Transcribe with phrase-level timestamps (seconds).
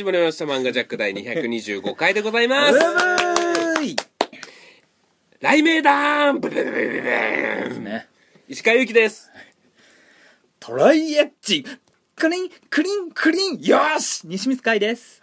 [0.00, 0.46] はい、始まりました。
[0.46, 2.78] 漫画ジャック第225回でございます。
[5.42, 6.78] 雷鳴弾ブブブブブ
[7.74, 7.84] ブン。
[7.84, 8.08] ね。
[8.48, 9.30] 石川祐希です。
[10.58, 11.66] トライエッジ。
[12.16, 13.60] クリンクリンクリン。
[13.60, 14.22] よし！
[14.26, 15.22] 西光海です、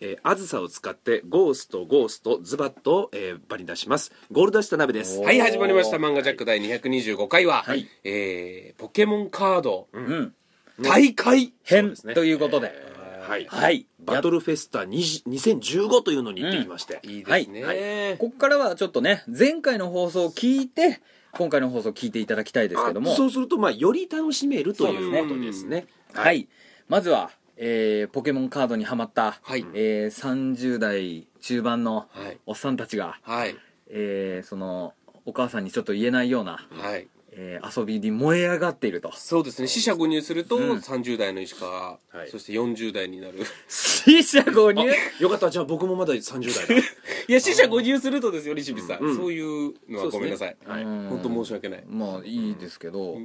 [0.00, 4.12] えー、あずさを使ってゴーストゴーストズバッと、えー、バリ出します。
[4.30, 5.20] ゴールドした鍋です。
[5.20, 5.24] おー。
[5.24, 5.96] はい、始まりました。
[5.96, 7.88] 漫画ジャック第225回は、はい。
[8.04, 10.34] えー、ポケモンカードうん。
[10.82, 11.54] 大会。
[11.62, 12.12] 変ですね。
[12.12, 12.92] ということで
[13.22, 13.46] はい。
[13.46, 13.86] はい。
[14.04, 17.64] バトルフェスタ20 2015というのに行ってきまして、いいですね。
[17.64, 18.18] はい。
[18.18, 21.00] こっからはちょっとね前回の放送を聞いて
[21.32, 23.12] 今回の放送を聞いていただきたいですけども。
[23.12, 25.20] あそうするとまあより楽しめるといそうですね。
[25.20, 26.46] うことですねはい、
[26.88, 29.64] まずは、えーポケモンカードにハマった、はい。
[29.74, 32.38] えー30代中盤のはい。
[32.46, 33.56] おっさんたちが、はい。
[33.88, 37.06] えーそのお母さんにちょっと言えないような、はい。
[37.34, 39.10] えー遊びに燃え上がっていると。
[39.14, 39.68] そうですね。
[39.68, 40.72] 死者誤入すると、うん。
[40.78, 42.30] 30代の石川、はい。
[42.30, 43.38] そして40代になる。
[43.68, 44.90] 死者誤入？
[45.20, 45.50] よかった。
[45.50, 46.84] じゃあ僕もまだ30代だ。
[47.28, 49.00] いや、死者誤入するとですよ、西光さん。
[49.02, 50.56] うんそういうのはごめんなさい。
[50.66, 51.84] はいうん本当申し訳ない。
[51.88, 53.18] まあいいですけど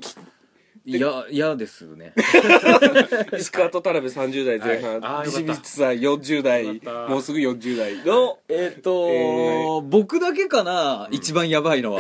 [0.89, 2.13] いや嫌ですね。
[3.38, 4.99] 石川と田辺30代前半、はい。
[5.02, 5.31] あーよかった。
[5.31, 7.09] 西光さん40代。
[7.09, 8.39] もうすぐ40代の。
[8.47, 11.99] えっと、え僕だけかな、一番やばいのは。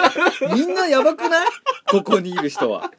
[0.56, 1.46] みんなやばくない？
[1.90, 2.90] ここにいる人は。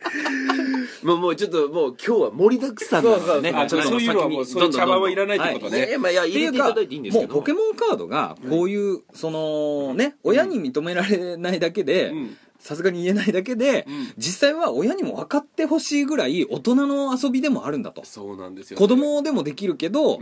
[1.02, 3.66] もうもうちょっともう今日は盛りだくさんなのでね。
[3.68, 5.16] そういうのはもうそういう茶番はい。
[5.16, 7.34] らないってことはい、いやいねやまあいやいうか入れていただいていいんですけど。
[7.34, 14.14] もうポケモンカードがこういう、そのね親に認められないだけでうんさすがに言えないだけで、うん。
[14.18, 18.06] 実際は親にも分かってほしいぐらい大人の遊びでもあるんだと。
[18.06, 20.20] そうなんですよ、子供でもできるけど、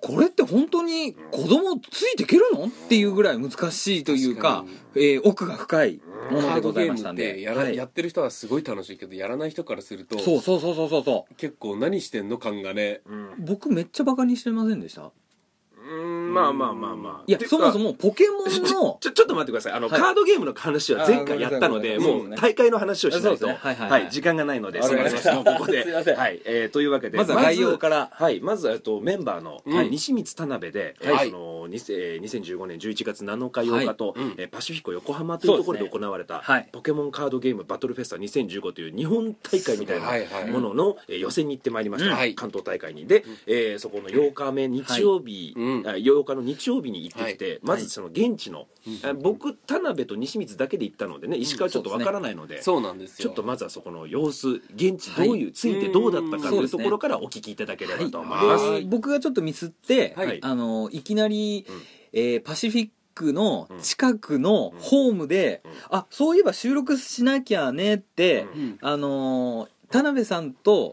[0.00, 2.66] これって本当に子供ついていけるの？
[2.66, 6.00] っていうぐらい難しいというか確えー奥が深い
[6.30, 7.34] ものでございましたんで。
[7.34, 7.76] てやら、はい。
[7.76, 11.34] やってる人はすごい楽しいけどやらない人からするとそうそうそうそうそうそう。
[11.34, 12.38] 結構何してんの？
[12.38, 15.10] 感がねうん僕めっちゃバカにしてませんでした？
[15.76, 17.22] うんまあまあまあまあ。
[17.26, 19.72] いやそもそもポケモンのちょちょっと待ってください。
[19.72, 20.00] あの、はい。
[20.00, 25.84] カードゲームの話は前回やったのでもう大会の話をしないと、はい時間がないので すいませんここで。
[25.92, 28.10] はい、えーというわけでまずは概要から。
[28.12, 31.30] はいまずえっとメンバーの、西光田辺で、えーはい。
[31.30, 34.34] その2015年11月7日8日と、はいうん。
[34.38, 36.68] えーパシフィコ横浜というところで行われた、はい。
[36.72, 42.16] ポケモンカードゲームバトルフェスタ2015という日本大会みたいなものの、えー予選に行ってまいりました、うん。
[42.16, 42.34] はい。
[42.34, 43.06] 関東大会に。
[43.06, 45.64] で、えーそこの8日目日曜日、はい。
[45.64, 47.58] うんあ8日の日曜日に行ってきて、はい。
[47.62, 48.66] まずその現地の、
[49.02, 53.28] あ僕田辺と西光だけで行ったのでね石川ちょっとわからないので,、そうなんですよ。
[53.28, 55.80] ちょっとまずはそこの様子現地どういう、つい。
[55.80, 58.80] てどうだったかというところからお聞きいただければと思います、はい。
[58.82, 60.38] で僕がちょっとミスって、はい。
[60.42, 61.82] あのいきなり、うん
[62.12, 65.72] えーパシフィックの近くのホームで、うん。
[65.90, 68.60] あそういえば収録しなきゃねって、うん。
[68.60, 68.78] うん。
[68.80, 70.92] あのー田辺さんと、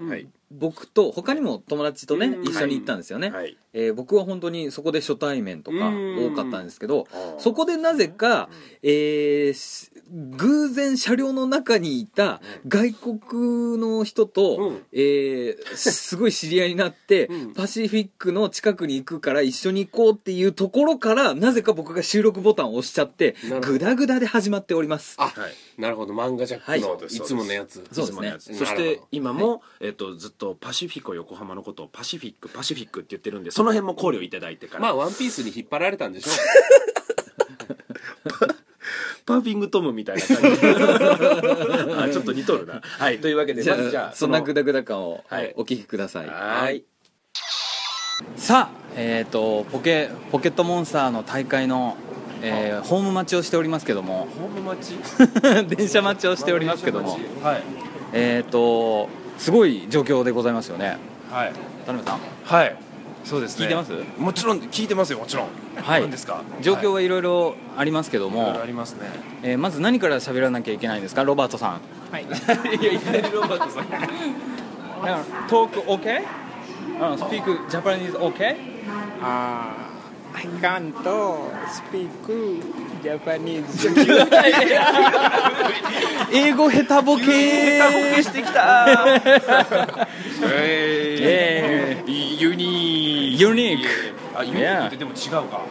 [0.50, 2.44] 僕と他にも友達とね、うん。
[2.44, 6.34] 一緒に行ったんですよね、はいえー僕は本当にそこで初対面とかうん。
[6.34, 7.08] 多かったんですけど、
[7.38, 8.50] そこでなぜか、
[8.82, 14.86] えーし偶然車両の中にいた外国の人と、うん。
[14.94, 17.54] えーすごい知り合いになって、うん。
[17.54, 25.16] パシフィックの近くに行くから一緒に行こうっていうところからなぜか僕が収録ボタンを押しちゃってグダグダで始まっております。
[25.20, 25.82] あはい。
[25.82, 26.14] なるほど。
[26.16, 27.06] 漫画ジャックのはい。
[27.06, 27.84] いつものやつ。
[27.92, 28.12] そうですね。
[28.12, 28.48] いつものやつ。
[28.48, 36.32] なるほどそして今も、えっとずっとパシフィコ横浜のことをパシフィックパシフィックって言ってるんでその辺も考慮いただいてから、まあワンピースに引っ張られたんでしょ
[39.26, 40.42] パーフィングトムみたいな感じ。
[42.00, 42.82] あちょっと似とるな。
[42.82, 45.54] はいというわけでじゃあ,、まずじゃあそんなグダグダ感をはい。
[45.58, 46.84] お聞きください、はい。
[48.38, 51.98] さあえっ、とポケポケットモンスターの大会の、
[52.42, 54.30] えーホーム待ちをしておりますけども。
[54.40, 54.96] ホーム待ち？
[55.76, 57.20] 電車待ちをしておりますけども。
[57.44, 57.64] はい。
[58.14, 60.98] えっ、とすごい状況でございますよね。
[61.30, 61.54] はい。
[61.86, 62.20] 田辺さん。
[62.46, 62.87] はい
[63.28, 63.66] そうですね。
[63.66, 63.92] 聞いてます？
[64.18, 65.48] もちろん聞いてますよもちろん。
[65.76, 66.02] はい。
[66.02, 66.44] 何ですか？
[66.62, 67.08] 状況はい。
[67.08, 69.02] ろいろありますけども、はいいろいろありますね。
[69.44, 71.24] えーまず何から喋らなきゃいけないんですか？
[71.26, 71.82] ロバートさん。
[72.12, 72.24] はい。
[72.82, 73.86] いやいきなりロバートさん。
[75.50, 76.22] トーク OK?
[77.00, 78.56] あスピークジャパニーズ OK?
[79.22, 79.74] Ah,
[80.34, 80.94] I can't
[81.70, 82.10] speak
[83.04, 83.66] Japanese.
[86.32, 88.24] 英語下手ボケー。
[88.24, 88.88] してきた。
[90.52, 92.42] えユニー。
[92.42, 92.87] ユニー
[93.38, 95.62] クあユニークってでも違うか。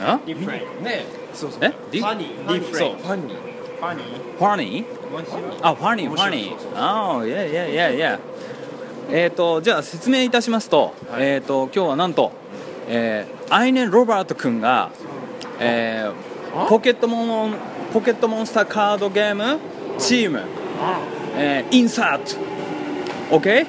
[0.00, 0.82] あ Different.
[0.82, 1.60] ねそうそう。
[1.64, 1.72] え？
[1.92, 3.54] ディファニーそう Funny?
[3.78, 4.86] ファニー
[5.62, 6.76] あ、ファニー、ファニー。
[6.76, 8.18] ああ、いやいやいやいや。
[9.10, 12.32] えっ、と、じゃあ説明いたしますと、えっ、と、今日はなんと、
[12.88, 14.90] えー、アイネン・ロバート君が、
[15.60, 17.54] えー、ポケットモン、
[17.92, 19.58] ポケットモンスターカードゲーム
[19.98, 20.42] チーム、
[21.36, 22.18] えー、インサー
[23.30, 23.36] ト。
[23.36, 23.66] OK?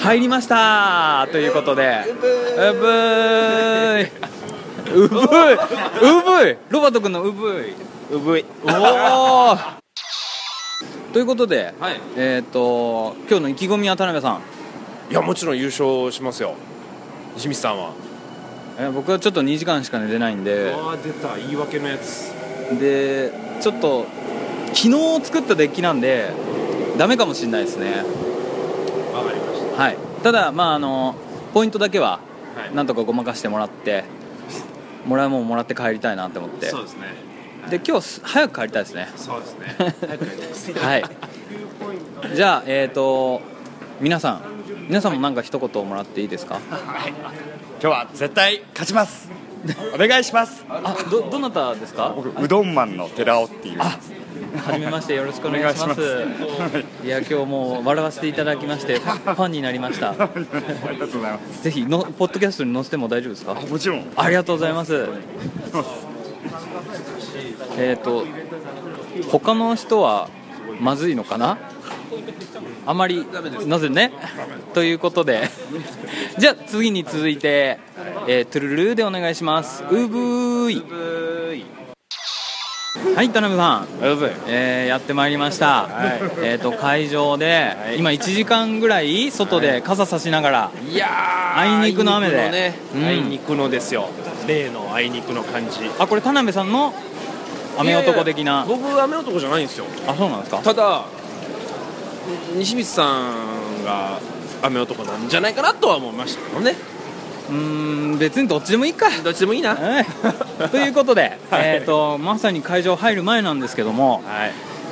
[0.00, 2.04] 入りましたということで。
[2.08, 4.10] うぶーい。
[4.94, 5.18] うぶい。
[5.18, 5.18] う
[6.24, 6.56] ぶい。
[6.70, 7.74] ロバート君のうぶい。
[8.14, 8.44] うぶい。
[8.64, 8.68] お
[9.52, 9.56] お
[11.12, 12.00] ということで、はい。
[12.16, 14.40] えっ、と今日の意気込みは田辺さん。
[15.10, 16.54] いやもちろん優勝しますよ。
[17.36, 17.90] 西光さんは。
[18.78, 20.74] えー僕はちょっと2時間しか寝てないんで。
[20.76, 22.32] ああ出た言い訳のやつ。
[22.78, 24.06] でちょっと
[24.74, 26.30] 昨日作ったデッキなんで
[26.98, 28.04] ダメかもしれないですね
[29.76, 29.96] はい。
[30.22, 31.14] ただまああの
[31.54, 32.20] ポイントだけは
[32.56, 32.74] はい。
[32.74, 34.04] なんとかごまかしてもらって
[35.06, 36.66] もらうもんもらって帰りたいなって思って。
[36.66, 37.02] そうですね。
[37.70, 39.08] で今日す早く帰りたいですね。
[39.16, 39.74] そうですね。
[39.78, 40.72] 早くやります。
[40.72, 41.04] はい
[42.34, 43.40] じゃあえっ、と
[44.00, 44.42] 皆さん
[44.88, 46.58] 皆さんもなんか一言もらっていいですか？
[47.80, 49.28] 今日は絶対勝ちます。
[49.94, 50.64] お願いします。
[50.68, 52.12] あどどなたですか？
[52.16, 54.12] 僕うどんマンの寺尾って言います
[54.58, 56.00] はじめましてよろしくお願いします。
[57.04, 60.10] いや今日もう笑わせていただきましてファファンになりました。
[60.10, 60.18] あり
[60.98, 61.62] がとうございます。
[61.62, 63.54] ぜひのポッドキャストに載せても大丈夫ですか？
[63.54, 64.04] もちろん。
[64.16, 65.08] ありがとうございます。
[67.78, 68.24] えっ、と
[69.30, 70.28] 他の人は
[70.80, 71.58] まずいのかな？
[72.86, 73.26] あまり
[73.66, 74.12] なぜね？
[74.74, 75.48] ということで。
[76.38, 77.78] じゃあ次に続いて、
[78.28, 79.82] えートゥルルーでお願いします。
[79.84, 80.82] うぶーい
[83.16, 83.86] はい田辺さん。
[84.46, 85.88] えーやってまいりました、
[86.42, 91.10] えー、と会場で、今1時間ぐらい外で傘差しながら、いやー
[91.56, 92.38] あいにくの雨で。
[92.38, 92.74] あいね。
[92.94, 93.04] うん。
[93.06, 94.10] あいにくのですよ。
[94.46, 95.78] 例のあいにくの感じ。
[95.98, 96.92] あこれ田辺さんの
[97.78, 98.66] 雨男的な。
[98.66, 99.86] いやいや僕雨男じゃないんですよ。
[100.06, 100.58] あそうなんですか。
[100.58, 101.06] ただ
[102.54, 104.20] 西光さんが
[104.60, 106.76] 雨男なんじゃないかなとは思いましたけどね
[107.48, 109.06] うーん別にどっちでもいいか。
[109.22, 109.74] どっちでもいいな。
[109.74, 109.80] はい。
[109.94, 110.00] は
[110.66, 114.22] いということで、えー、とまさに会場入る前なんですけども、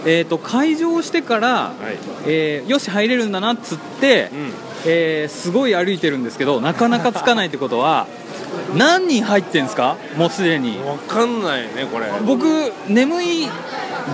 [0.07, 1.97] えー、と会場してから、はい。
[2.27, 4.53] えーよし入れるんだなっつって、うん。
[4.87, 8.07] えーすごい歩いてるんですけどなかなかつかないってことは
[8.77, 9.97] 何人入ってんすか？
[10.17, 10.79] もうすでに。
[10.79, 12.07] 分かんないねこれ。
[12.25, 12.45] 僕
[12.89, 13.49] 眠い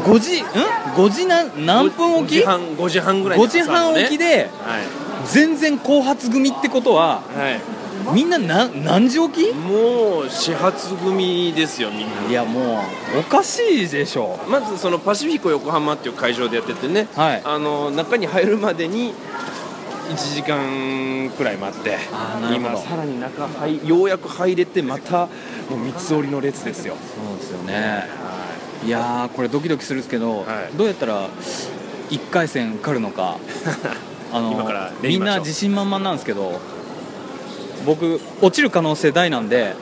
[0.04, 4.46] 5時ん？5時な何分5起き時半5時半ぐらい5時半起きでではい。
[5.26, 7.20] 全然後発組ってことはは
[7.50, 7.60] い
[8.12, 9.54] みんな何何時起き？
[9.54, 12.28] もう始発組ですよみんな。
[12.28, 12.82] いやも
[13.14, 14.38] うおかしいでしょ。
[14.48, 17.42] まずそのパシフィコ横浜っていう会場でやっててね、はい。
[17.44, 19.12] あの中に入るまでに
[20.10, 22.68] 1時間くらい待ってあーなるほど。
[22.68, 25.26] 今さらに中入ようやく入れてまた
[25.68, 26.96] もう三つ折りの列ですよ。
[26.96, 28.08] そうですよね。
[28.84, 28.88] い。
[28.88, 30.76] やーこれドキドキするんですけど、はい。
[30.76, 31.28] どうやったら
[32.10, 33.36] 1回戦受かるのか。
[34.32, 36.60] あの今から練みんな自信満々なんですけど
[37.86, 39.74] 僕落ちる可能性大なんで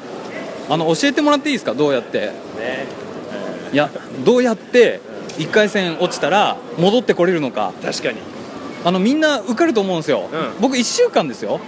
[0.68, 1.74] あの教えてもらっていいですか？
[1.74, 2.32] どうやって？
[3.72, 3.90] いや
[4.24, 5.00] どうやって
[5.38, 7.72] 1回戦落ちたら戻ってこれるのか。
[7.82, 8.18] 確かに。
[8.84, 10.60] あのみんな受かると思うんですよ、うん。
[10.60, 11.52] 僕1週間ですよ。
[11.52, 11.62] はい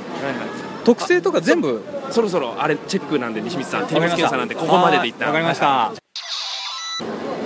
[0.83, 1.81] 特性とか全部は
[2.11, 3.87] いそろそろあれチェックなんで西光さん。
[3.87, 5.29] 手荷物検査なんでここまでで一旦。
[5.29, 6.10] わかりました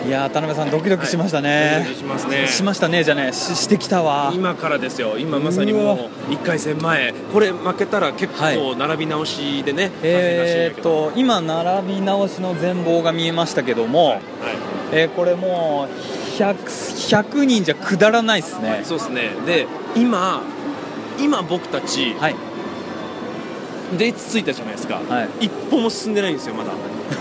[0.06, 2.46] いやー田辺さんドキドキしましたね、お願いしますね。
[2.46, 4.30] しましたねじゃねししてきたわ。
[4.34, 5.16] 今からですよ。
[5.18, 7.14] 今まさにもう1回戦前。
[7.32, 8.56] これ負けたら結はい。
[8.58, 11.10] 構並び直しでね、えー、っ大変らしいんだけど。
[11.10, 14.20] と今並び直しの全貌が見えましたけども、はい
[14.92, 18.82] えーこれもう 100, 100人じゃくだらないですね。
[18.84, 19.30] そうですね。
[19.46, 20.42] で今
[21.18, 22.36] 今僕たちはい。
[23.96, 25.46] でついたじゃないですか、はい。
[25.46, 26.72] 一歩も進んでないんですよまだ。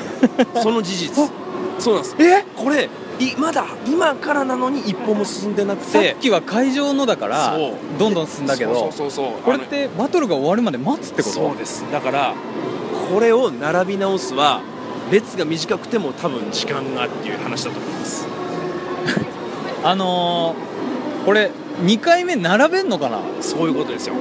[0.62, 1.32] その事実
[1.80, 2.16] そうなんです。
[2.20, 2.44] え？
[2.56, 2.90] これ
[3.20, 7.58] いまだ今からなのに一歩も進んでなくさてっきは会場のだから
[8.00, 8.90] どんどん進んだけど
[9.46, 11.34] これってバトルが終わるまで待つってこと？
[11.36, 11.84] そうです。
[11.92, 12.34] だから
[13.14, 14.62] これを並び直すは
[15.12, 18.28] 列が短くても多分時間がっていう話だと思います。
[19.84, 21.52] あのー、これ
[21.84, 23.20] 2回目並べんのかな？
[23.42, 24.16] そういうことですよ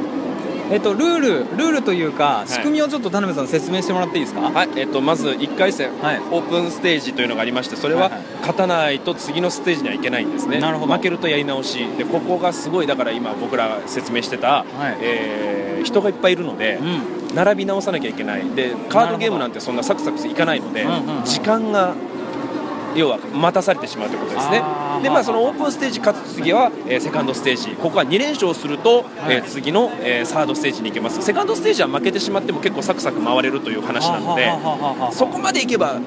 [0.72, 4.40] えっとルールルールというか仕組みをちょっと田辺さん説明してもらっていいですか？
[4.40, 6.18] はい、えっと、まず1回戦、はい。
[6.18, 8.10] オープンステージというのがありましてそれは
[8.40, 10.60] 勝たないと次のステージにはいけないんですね。
[10.60, 10.94] なるほど。
[10.94, 11.86] 負けるとやり直し。
[11.98, 14.96] でここがすごいだから今僕らが説明してた、はい。
[15.00, 17.34] えー人がいっぱいいるので、うん。
[17.34, 18.48] 並び直さなきゃいけない。
[18.54, 20.86] でカードゲームなんてそんなサクサクいかないので、
[21.24, 21.94] 時間が
[22.94, 24.62] 要は待たされてしまうということですね
[25.02, 27.70] でまあそのオープンステージ勝つ次は、えーセカンドステージ。
[27.70, 29.36] ここは2連勝すると、はい。
[29.36, 31.20] えー次の、えーサードステージに行けます。
[31.22, 35.98] セカンドステージは負けてしまっても結構サクサク回れるという話なのでははははははそこまでいけば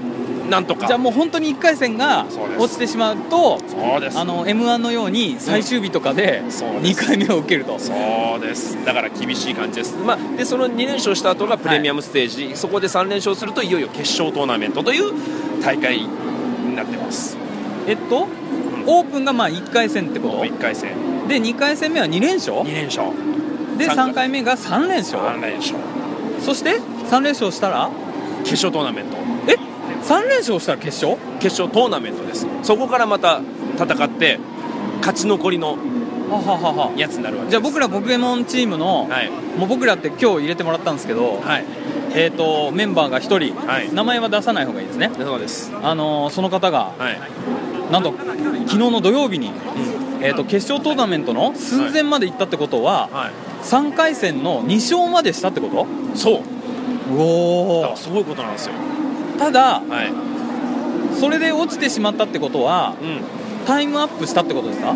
[0.50, 0.88] なんとか。
[0.88, 2.26] じゃあもう本当に1回戦が
[2.58, 4.18] 落ちてしまうとそうです。
[4.18, 7.06] あの m 1のように最終日とかで2そうです。
[7.06, 7.94] 回目を受けると、そ
[8.38, 8.78] うです。
[8.86, 15.14] だから厳しい感じです、まあ、でその2連勝した後がプレミアムステージ、そこで3連勝するといよいよ決勝トーナメントという
[15.64, 17.38] 大会になってます。
[17.88, 18.28] えっと
[18.88, 20.92] オープンがまあ1回戦ってこと？1回戦。
[21.28, 23.10] で2回戦目は2連勝？2連勝。
[23.78, 24.08] で三回。
[24.12, 25.78] 3回目が3連勝？3連勝。
[26.40, 27.90] そして3連勝したら？
[28.44, 29.18] 決勝トーナメント。
[29.52, 29.56] え
[30.04, 31.18] ？3連勝したら決勝？
[31.40, 32.48] 決勝トーナメントです。
[32.64, 33.42] そこからまた
[33.78, 34.40] 戦って
[35.00, 35.78] 勝ち残りの
[36.96, 39.30] やつになるわけじゃあ僕らポケモンチームの、はい。
[39.58, 41.66] もう僕らって今日入れてもらったんですけど、はい。
[42.14, 43.94] えー、とメンバーが1人、はい。
[43.94, 45.72] 名前は出さない方がいいですね、そうです。
[45.84, 47.20] あのーその方がはい
[47.92, 49.52] なんと昨日の土曜日に、
[50.22, 53.32] えー、と決勝トーナメントの寸前まで行ったってことは、はい。
[53.64, 55.88] 3回戦の2勝までしたってこと？
[56.18, 56.42] そう。
[57.18, 58.74] おだからすごいことなんですよ。
[59.38, 60.04] ただは
[61.12, 61.16] い。
[61.20, 63.22] それで落ちてしまったってことはうん。
[63.66, 64.96] タイムアップしたってことですか？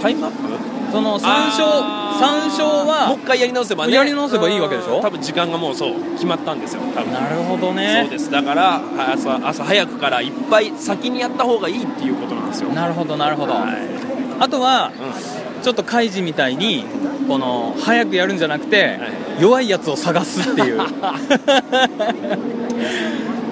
[0.00, 0.69] タイムアップ？
[0.92, 1.66] その3勝
[2.20, 3.92] 三勝はもう一回やり直せばね。
[3.94, 4.96] やり直せばいいわけでしょ？
[4.96, 5.02] うん。
[5.02, 6.82] 多分時間がもうそう決まったんですよ。
[6.94, 8.02] 多分なるほどね。
[8.04, 8.30] そうです。
[8.30, 8.80] だから
[9.12, 12.70] 朝朝早くからいっぱい先にやった方がいいっていうことなんですよ。
[12.70, 13.72] なるほどなるほど、はい。
[14.40, 14.90] あとは
[15.60, 16.84] うちょっとカイジみたいに
[17.28, 18.98] この早くやるんじゃなくて、
[19.38, 19.42] い。
[19.42, 20.78] 弱いやつを探すっていう。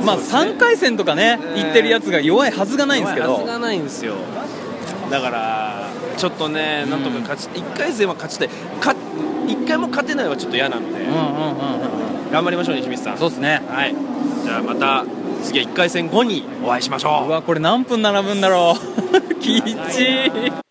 [0.04, 3.34] まあ3回戦とかねえー行ってるやつが弱いはずがないんですけど。
[3.34, 4.14] はずがないんですよ。
[5.10, 5.87] だから
[6.18, 8.48] ちょっとねなんとか勝ち、1回戦は勝ちたい。
[8.80, 8.94] か
[9.46, 13.18] 1回も勝てないはちょっと嫌なので、うんうんうんうん頑張りましょう西光さん。
[13.18, 13.62] そうですね。
[13.70, 13.94] はい。
[14.44, 15.06] じゃあまた
[15.42, 17.28] 次は1回戦後にお会いしましょう。
[17.28, 19.34] うわこれ何分並ぶんだろう。
[19.40, 20.67] きっちー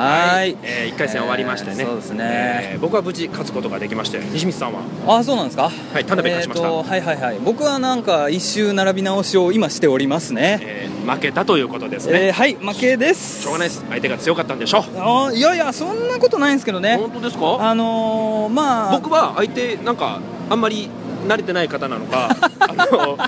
[0.00, 0.56] はーい。
[0.62, 2.18] え1回戦終わりましてね、えーそうですね。
[2.22, 4.80] えー僕は無事勝つことができまして西光さんは？
[5.18, 5.64] あそうなんですか？
[5.64, 6.68] はい田辺勝ちました。
[6.68, 7.38] えーとはいはいはい。
[7.40, 10.58] 僕はなんか一周並び直しを今しておりますね。
[10.62, 13.42] えー負けたということですね、えーはい負けです。
[13.42, 13.84] しょうがないです。
[13.88, 14.84] 相手が強かったんでしょ
[15.30, 15.36] う。
[15.36, 16.96] いやいやそんなことないんですけどね。
[16.96, 17.58] 本当ですか？
[17.60, 18.92] あのー、まあ。
[19.00, 20.88] 僕は相手なんかあんまり
[21.26, 22.28] 慣れてない方なのか
[22.60, 23.18] あの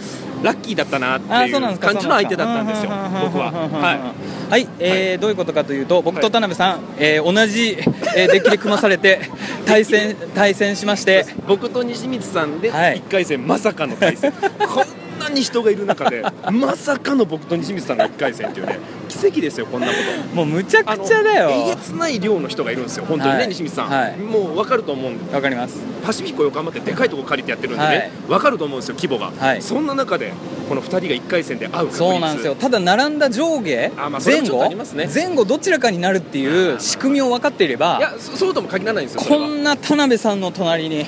[0.42, 2.90] ラッキーだったなっていあそう感じの相手だったんですよ
[3.22, 3.52] 僕は。
[3.52, 4.50] はい。
[4.50, 7.78] はい、えーどういうことかというと僕と田辺さん、えー同じ、
[8.16, 9.20] えーデッキで組まされて
[9.66, 11.24] 対戦対戦しまして。
[11.46, 13.02] 僕と西光さんではい。
[13.08, 14.32] 1回戦まさかの対戦。
[14.58, 18.78] こんなに人がいる中でまさかの僕と西光さんの1回戦っていうね
[19.22, 20.34] 奇跡ですよこんなこと。
[20.34, 21.50] もうむちゃくちゃだよ。
[21.50, 23.48] えげつない量の人がいるんですよ本当にね、はい。
[23.48, 24.16] 西光さん、はい。
[24.18, 25.34] もう分かると思うんで。
[25.34, 25.78] わかります。
[26.04, 28.10] パシフィコ横浜ってでかいとこ借りてやってるんでね、はい。
[28.28, 29.62] 分かると思うんですよ規模が、はい。
[29.62, 30.32] そんな中で
[30.68, 32.54] この2人が1回戦で会うそうなんですよ。
[32.56, 33.92] ただ並んだ上下
[34.24, 35.08] 前後ありますね。
[35.12, 41.06] 前後どちらかになるっていう仕組みを分かっていればいやそそうとも限らないんですよこんな田辺さんの隣に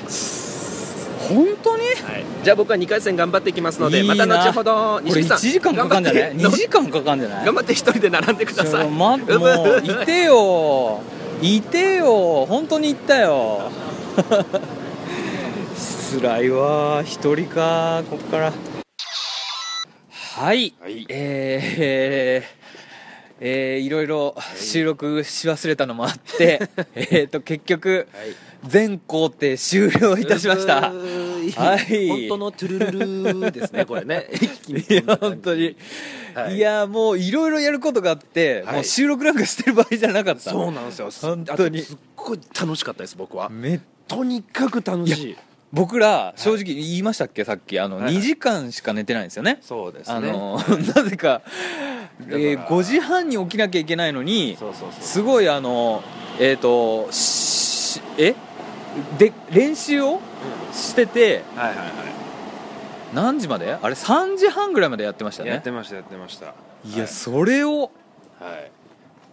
[1.27, 1.83] 本当に？
[1.85, 1.95] はい、
[2.43, 6.37] じゃあ僕は2回戦頑張っていきますのでまた後ほどこれ1時間かかんじゃない？
[6.37, 6.57] 頑張 ?2 って。
[6.57, 7.45] 時間かかんじゃない？
[7.45, 8.85] 頑張って1人で並んでくだちさい。
[8.85, 9.27] ょま、もう
[9.83, 11.01] いてよ。
[11.41, 12.45] いてよ。
[12.45, 13.71] 本当に行ったよ。
[16.21, 17.03] 辛いわ。
[17.05, 18.53] 一人かこっから。
[20.37, 21.05] はい、はい。
[21.09, 22.64] えー
[23.39, 26.61] えーいろいろ収録し忘れたのもあって、
[26.95, 28.07] えっと結局、
[28.67, 30.91] 全工程終了いたしました。
[30.91, 32.09] はい。
[32.09, 34.27] 本当のトゥルルルですねこれね。
[34.33, 35.75] 一気にいや本当に、
[36.33, 36.55] はい。
[36.55, 38.75] い、やもういろいろやることがあって、はい。
[38.75, 40.51] もう収録なんかしてる場合じゃなかった。
[40.51, 41.09] そうなんですよ。
[41.11, 41.81] 本当に。
[41.81, 43.49] すっごい楽しかったです僕は。
[43.49, 45.37] めとにかく楽しい。
[45.71, 47.79] 僕ら正直言いましたっけさっき。
[47.79, 49.59] あの、はい2時間しか寝てないんですよね。
[49.61, 50.15] そうですね。
[50.15, 50.57] あの
[50.95, 51.41] なぜか、
[52.21, 52.69] えーから。
[52.69, 54.57] 5時半に起きなきゃいけないのに
[55.01, 56.03] すごいあの
[56.39, 58.35] えっ、としえ？
[59.17, 60.21] で練習を
[60.71, 61.83] しててはいはいは
[63.13, 63.73] 何時まで？
[63.73, 66.53] あれ3時半ぐらいまでやってましたいやっねてましたやってました。
[66.85, 67.91] いやそれを
[68.39, 68.71] はい。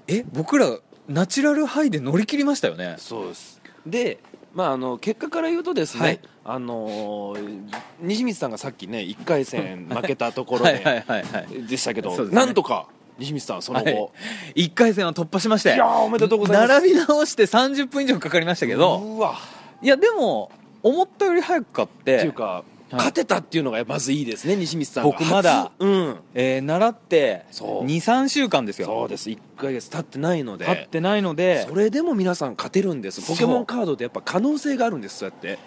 [0.09, 2.95] え僕らナチュラルハイで乗り切りましたよね。
[2.99, 3.61] そうです。
[3.87, 4.19] で
[4.55, 6.21] まああの結果から言うとですね、はい。
[6.45, 7.69] あのー
[8.01, 11.05] 西光さんがさっきね1回戦負けたところで
[11.69, 12.35] でしたけど、ね。
[12.35, 12.87] なんとか
[13.19, 14.11] 西光さんその後、は
[14.55, 15.75] い、1回戦は突破しまして。
[15.75, 16.81] いやーおめでとうございます。
[16.81, 18.99] 並び直して30分以上かかりましたけど。
[18.99, 19.37] うわ。
[19.81, 20.51] いやでも
[20.83, 22.17] 思ったより早く勝って。
[22.17, 22.65] っていうか、
[22.97, 25.11] 勝てたっていうのがまずいいですね西光さんが。
[25.11, 26.17] 僕まだ初うん。
[26.35, 27.87] えー習ってそう。
[27.87, 28.87] 23週間ですよ。
[28.87, 29.31] そうです。
[29.31, 30.67] 1ヶ月経ってないので。
[30.67, 33.27] 経ってないのでそれでも皆さん勝てるんです。
[33.27, 35.59] ポケモンカードってやっぱ可能性があるんですそうやって。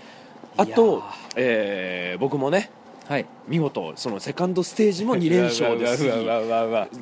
[0.58, 1.03] あとー、
[1.36, 2.72] えー僕もね
[3.08, 3.25] はい。
[3.48, 6.03] 見事そのセカンドステージも2連勝です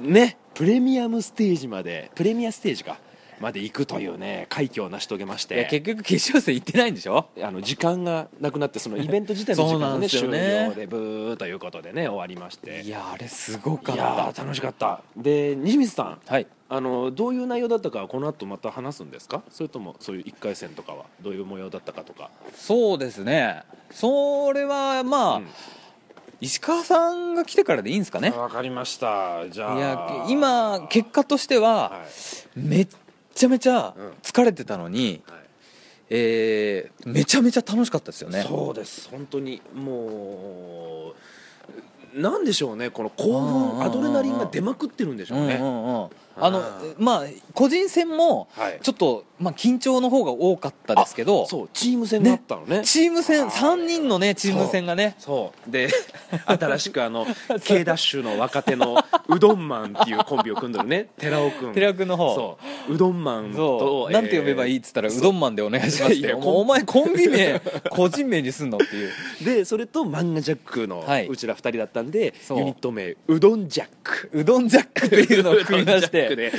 [0.01, 2.97] ねプレミアムステージまでプレミアステージか
[3.43, 7.27] まで行くというね快挙を成し遂げましいやて結局決勝戦行ってないんでしょ？
[7.43, 10.09] あの時間がなくなってそのイベント自体の時そうなん間がね。
[10.09, 12.81] 終ですよね了でブーということでね終わりまして。
[12.81, 15.01] いやあれすごかっいやたー楽しかった。
[15.15, 16.19] で西光さん。
[16.25, 16.47] はい。
[16.69, 19.43] あのどういう内容だったかはこの後また話すんですか？
[19.51, 22.31] それともそういう1回戦とかはどういう模様だったかとか。
[22.55, 23.61] そうですね。
[23.91, 25.47] それはまあ、うん。
[26.41, 28.31] 石川さんが来てからでいいんですかね？
[28.31, 29.47] わかりました。
[29.49, 29.77] じゃあ。
[29.77, 32.01] いや今結果としてはは
[32.57, 32.59] い。
[32.59, 32.87] めっ
[33.35, 34.11] ちゃめちゃうん。
[34.21, 35.39] 疲れてたのに、はい。
[36.09, 38.43] えーめちゃめちゃ楽しかったですよね。
[38.47, 39.09] そうです。
[39.09, 39.61] 本当に。
[39.73, 41.13] も
[42.15, 42.89] うなんでしょうね。
[42.89, 46.61] この興うんうんうんうん奮アドレナリンが出まくってるんでしょうね、うんうんうんあの
[46.97, 47.23] まあ
[47.53, 48.79] 個人戦もはい。
[48.81, 51.45] ちょっと、まあ、緊張の方が多かったですけど。
[51.45, 52.81] そうチーム戦があったのね。
[52.83, 55.15] チーム戦3人のねチーム戦がね。
[55.19, 55.71] そう。
[55.71, 55.89] で
[56.45, 57.25] 新しくあの
[57.63, 58.97] K ダッシュの若手の
[59.29, 61.09] うどんマンっていうコンビを組んでるね。
[61.17, 62.35] 寺尾君寺尾君の方。
[62.35, 62.57] そ
[62.89, 62.93] う。
[62.93, 67.59] うどんマンそとう、なんて呼べばいいっつったらうどんマンでお願いしますってお前コンビ名
[67.89, 69.11] 個人名にすんのっていう。
[69.45, 71.27] でそれと漫画ジャックのはい。
[71.27, 74.29] うちら二人だったんで、ユニット名うどんジャック。
[74.33, 76.51] うどんジャックっていうのを組みましてで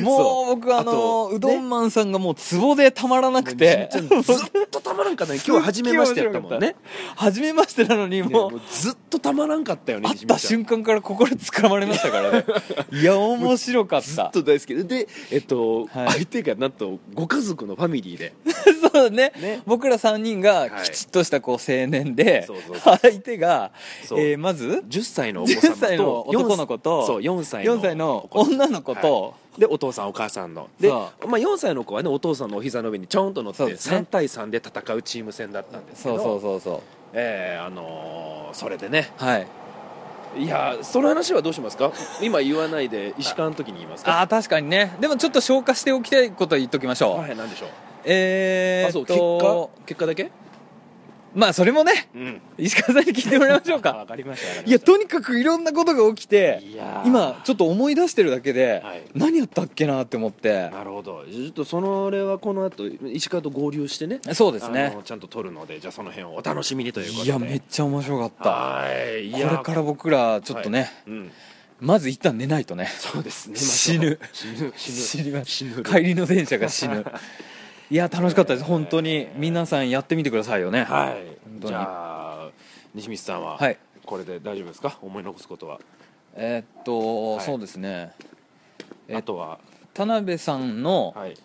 [0.00, 0.56] もそう。
[0.56, 3.88] 僕あのとうどんマンさんがもうツボでたまらなくて。
[3.92, 5.40] ずっとたまらんかったね。
[5.46, 6.76] 今日初めましてやったもんね。
[7.16, 12.44] 初めましてなのにねもうずっとたまらんかったよね会った瞬間から心つかまれましたからね。
[12.92, 14.06] いや面白かった。
[14.06, 14.74] ずっと大好き。
[14.74, 16.12] ででえっと、はい。
[16.12, 18.34] 相手がなんとご家族のファミリーで。
[18.92, 19.32] そうね。
[19.40, 19.62] ね。
[19.66, 20.70] 僕ら3人がはい。
[20.84, 22.46] きちっとしたこう青年で、
[22.84, 23.72] 相手が、
[24.12, 30.70] えーまず10歳のお子様10歳のと男の子とそう4歳の4歳の女の子と、はいでお父さんお母さんの。
[30.80, 30.94] で、そ
[31.26, 33.98] まあ、4歳の子はねお父さんのお膝の上にちょんと乗って、そうですね。
[33.98, 36.80] 3対3で戦うチーム戦だったんですけどそうそうそうそう。
[37.12, 39.12] えーあのーそれでね。
[39.18, 39.46] はい。
[40.38, 41.92] いやーその話はどうしますか？
[42.22, 44.20] 今言わないで石川の時に言いますか？
[44.20, 44.96] ああ確かにね。
[45.00, 47.68] でもちょっと消化しておきたいことは言っときましょう、はい何でしょう？
[48.04, 49.68] えー、あそう結果？
[49.84, 50.30] 結果だけ？
[51.34, 52.40] まあそれもねうん。
[52.58, 54.68] 石川さんに聞いてもらいましょう わかかりましたわかりました。
[54.68, 56.62] いやとにかくいろんなことが起きて
[57.04, 59.02] 今ちょっと思い出してるだけで、はい。
[59.14, 60.70] 何やったっけなって思って。
[60.70, 61.24] なるほど。
[61.24, 64.96] ちょっとその俺はこの後石川と合流してねそうですね。
[65.04, 67.26] ちゃんと撮るのでじゃあその辺をお楽しみにということで。
[67.26, 68.50] いやめっちゃ面白かった。
[68.50, 69.30] はい。
[69.30, 71.32] これから僕らちょっとね、うん。
[71.80, 72.86] まず一旦寝ないとね。
[72.98, 73.56] そうですね。
[73.56, 74.72] 死ぬ死ぬ。
[74.76, 75.42] 死ぬ。
[75.44, 75.82] 死ぬ。
[75.82, 77.04] 帰りの電車が死ぬ
[77.92, 78.64] いや楽しかったです。
[78.64, 79.28] 本当に。
[79.36, 80.84] 皆さんやってみてくださいよね。
[80.84, 81.66] はい。
[81.66, 82.50] じゃあ
[82.94, 83.76] 西光さんははい。
[84.06, 84.98] これで大丈夫ですか？
[85.02, 85.78] 思い残すことは。
[86.34, 87.44] えーっと、はい。
[87.44, 88.12] そうですね。
[89.08, 89.58] えあとは？
[89.92, 91.36] 田辺さんのはい。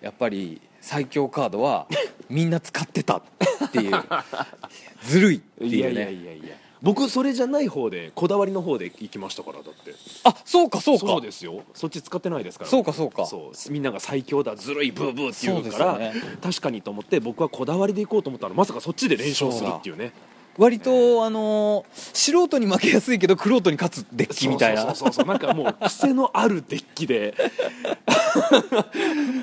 [0.00, 1.86] やっぱり最強カードは
[2.30, 3.22] みんな使ってたっ
[3.70, 3.92] ていう。
[5.04, 5.76] ずるいっていうね。
[5.76, 9.94] いやいやいやいや僕それじゃない方でこだわりの方で行きましたからだって。
[10.24, 11.06] あそうかそうか。
[11.06, 11.62] そうですよ。
[11.74, 12.70] そっち使ってないですから。
[12.70, 13.24] そうかそうか。
[13.26, 13.72] そう。
[13.72, 16.12] みんなが最強だずるいブーブーって言うからね。
[16.42, 20.12] 確かにと思って僕はこだわりで行こうと思ったらまさかそっちで連勝するっていうね
[20.58, 24.82] 割とあのー素人に負けやすいけど玄人に勝つデッキみたいな。
[24.82, 27.34] そうそうそうなんかもう癖のあるデッキで。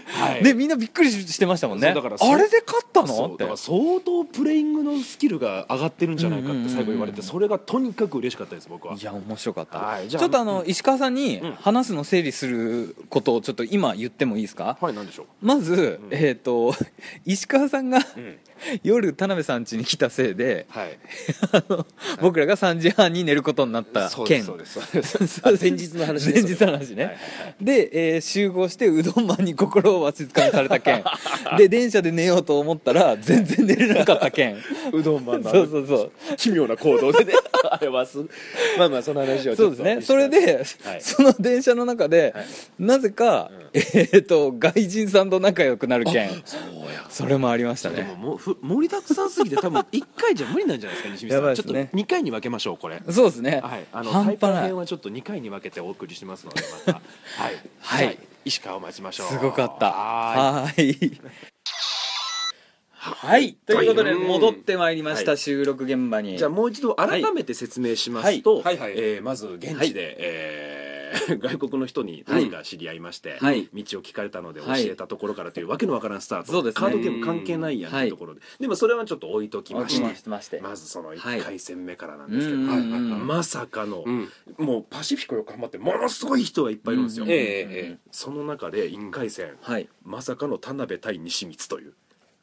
[0.08, 0.43] はい。
[0.43, 1.93] でみんなびっくりしてましたもんね。
[1.93, 3.34] だからあれで勝ったの？
[3.34, 3.45] って。
[3.58, 7.02] 相当プレイングのスキルが上がってるんじゃないかって最後言われうんうん。
[7.02, 8.95] うんうんてそれがとにかく嬉しかったです僕は。
[8.95, 10.10] いや面白かった、はい。
[10.10, 11.54] じゃあちょっとあの石川さんにうん。
[11.54, 16.74] 話すの整理することをちょっと今言ってもいいですか、はいなんでしょうまず、えっ、と
[17.26, 18.04] 石川さんが、ん
[18.84, 20.98] 夜田辺さん家に来たせいではい。
[21.52, 21.86] あの
[22.22, 24.43] 僕らが3時半に寝ることになった件。
[24.43, 24.80] そうです。
[24.91, 25.62] そうです。
[25.62, 27.65] 前日の話前日の話ね、はいはいはい。
[27.65, 31.04] で、えー集合してうどんマンに心をわしづかみされた件。
[31.58, 34.58] で電車で寝ようと思ったら全然寝れなかった件。
[34.91, 35.95] うどんマンのそうそうそ
[36.34, 36.36] う。
[36.38, 37.34] 奇妙な行動でね
[37.69, 38.17] あれはす
[38.78, 40.02] まあまあその話をちそうょっとですね。
[40.02, 41.02] それで、はい。
[41.02, 42.34] その電車の中で、
[42.78, 46.30] なぜか、えっ、と外人さんと仲良くなる件。
[46.45, 47.06] そうや。
[47.10, 47.98] それもありましたね。
[47.98, 52.02] でももうふ盛りだくさんすぎて多分1回じゃ無理なんじゃないですか西見さん、ちょっとやばいですね。
[52.02, 53.02] 2回に分けましょうこれ。
[53.10, 56.93] そうですね、はい、あの半イパ編はちょっと2回に分けてお送りしますのでまた。
[56.93, 57.00] は
[57.52, 58.00] い、はい。
[58.00, 58.13] じゃあ
[58.45, 59.28] 石川を待ちましょう。
[59.28, 59.88] すごかった。
[59.88, 61.22] ははーい
[62.99, 63.53] はい。
[63.53, 65.38] ということでうん戻ってまいりました、はい。
[65.38, 66.35] 収録現場に。
[66.35, 68.63] いじゃあもう一度改めて説明しますと、はい。
[68.63, 68.77] はい。
[68.77, 70.89] はいえーまず現地で、えー
[71.39, 73.67] 外国の人に何か知り合いまして、はい。
[73.73, 74.88] 道を聞かれたので教はい。
[74.88, 76.81] えたところからというわけのわからんスタート、そうですね。
[76.81, 80.59] カードゲーム関係ないやんというところで、でもそれはちょっと置いときましてまして。
[80.62, 81.17] まずそのはい。
[81.17, 82.67] 1回戦目からなんですけど、うん。
[82.67, 83.12] うん。
[83.12, 83.27] うん。
[83.27, 84.29] まさかの、ん。
[84.57, 87.31] もうパシフィコ横浜ってものすごい人がいっぱいいるんですよ、うん。
[87.31, 87.38] ええ
[87.69, 89.89] えその中で1回戦、はい。
[90.03, 91.93] まさかの田辺対西光という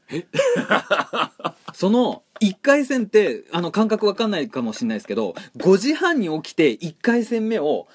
[1.75, 7.87] その1回戦ってあの感覚わかんないかもしれないですけど5時半に起きて1回戦目を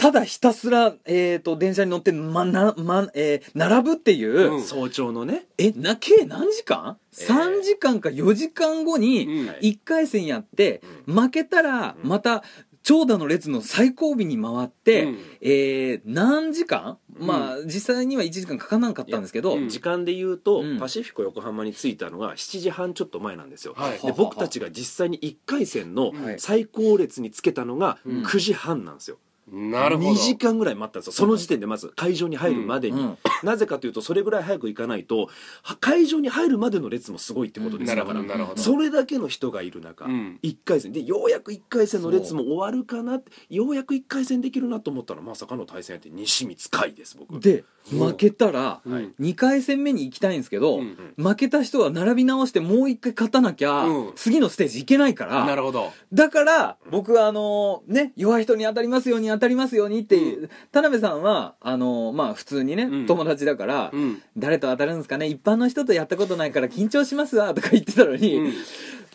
[0.00, 4.62] ただひたすら、えー、と電車に乗って、まなまえー並ぶっていう、うん。
[4.62, 5.44] 早朝のね。
[5.58, 9.48] えな計何時間、えー ?3 時間か4時間後にうん。
[9.60, 12.44] 1回戦やって、負けたらまた
[12.82, 15.18] 長蛇の列の最後尾に回って、うん。
[15.40, 19.68] えー何時間、まあ実際には1時間かからなかったんですけど、うん。
[19.68, 20.78] 時間で言うと、うん。
[20.78, 23.98] パシフィコ横浜に着いたのが7時半ちょっと前なんですよ、はい。
[23.98, 26.40] で僕たちが実際に1回戦のはい。
[26.40, 28.22] 最高列につけたのがうん。
[28.22, 29.18] 9時半なんですよ、
[29.52, 30.10] なるほど。
[30.10, 31.12] 2時間ぐらい待ったんですよ。
[31.12, 33.06] その時点でまず会場に入るまでに、うん。
[33.06, 35.30] うんなぜかというとそれぐらい早く行かないと
[35.62, 38.60] は会場に入るまでの列もすごいってことです、からほどなるほど。
[38.60, 40.38] それだけの人がいる中、うん。
[40.42, 40.92] 1回戦。
[40.92, 47.40] でようやく1回戦の列も終わるかなってようやく1回戦できるなと思ったらまさかの対戦相手西光海です僕。
[47.40, 49.10] で負けたらはい。
[49.20, 54.12] 2回戦目に行きたいんですけど、うん負けた人は並び直してもう一回勝たなきゃ、うん。
[54.16, 55.44] 次のステージ行けないから。
[55.44, 55.92] なるほど。
[56.12, 63.06] だから僕はあのね弱い人に当たりますように当たりますようにっていう、田辺さんはあのまあ普通にね、うん。
[63.06, 64.22] 友達だから、うん。
[64.38, 65.26] 誰と当たるんですかね？
[65.26, 68.52] 一般の人とやったことないから緊張しますわとか言ってたのに、うん。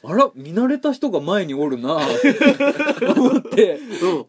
[0.04, 1.96] あら見慣れた人が前におるな
[3.16, 3.80] 思って、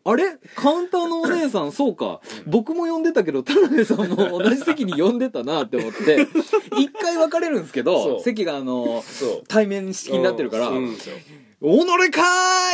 [0.05, 0.39] あれ？
[0.55, 2.21] カウンターのお姉さんそうか。
[2.47, 6.27] 僕も呼んでたけど田辺さんも同じ席に呼んでたなって思って。
[6.79, 9.03] 一回分かれるんですけど席があの
[9.49, 10.69] 対面式になってるから。
[10.69, 10.97] うん
[11.67, 12.23] 「己か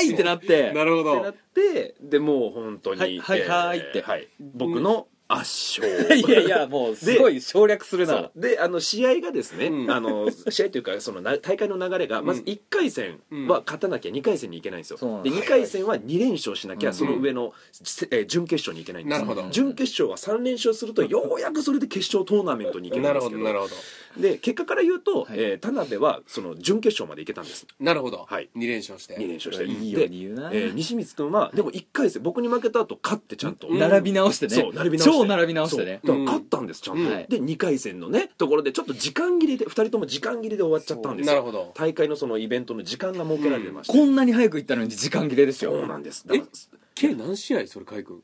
[0.00, 8.30] ーい!」ってなってなるほってなっどてでもう本当にはいはいはいってえーはい、僕の圧 勝いやいやもうすごい省略するな。
[8.36, 9.90] であの試合がですね、うん。
[9.90, 15.36] あの試合というかそのな大会の流れがまず1回戦は勝たなきゃ2回戦に行けないんですよ、うなんです。
[15.36, 16.88] 2回戦は2連勝しなきうん。
[16.88, 19.48] ゃその上の、せえー準決勝に行けないんですなるほど。
[19.50, 23.40] 準決勝は3連勝するとようやくそれで決勝トーナメントに行けるなんるですけど。
[23.40, 23.68] ほどなるほ
[24.16, 24.20] ど。
[24.22, 25.38] で結果から言うと、はい。
[25.38, 27.66] えー田辺はその準決勝まで行けたんです。
[27.80, 28.26] なるほど。
[28.28, 28.48] はい。
[28.56, 29.14] 2連勝して。
[29.16, 29.64] 2連勝して。
[29.64, 30.50] いいよでうに言うな。
[30.52, 33.78] えー西光君はでも1回戦僕に負けた後勝ってちゃんと、うん。
[33.78, 34.56] 並び直してね。
[34.56, 36.00] そう並び直して超並び直してね。
[36.04, 36.18] そう。
[36.18, 37.26] だから勝ったんですちゃんと、うんはい。
[37.28, 41.32] で2回戦のねところでちょっと時間切れで2人とも時間切れで終わっちゃったんですよ。
[41.32, 41.72] なるほど。
[41.74, 45.72] 大会のそのイベントの時間が設けられてまして、こんなに早く行ったのに時間切れですよ。
[45.72, 46.26] そうなんです。
[46.26, 46.46] だから
[46.94, 48.22] 計何試合それ海君？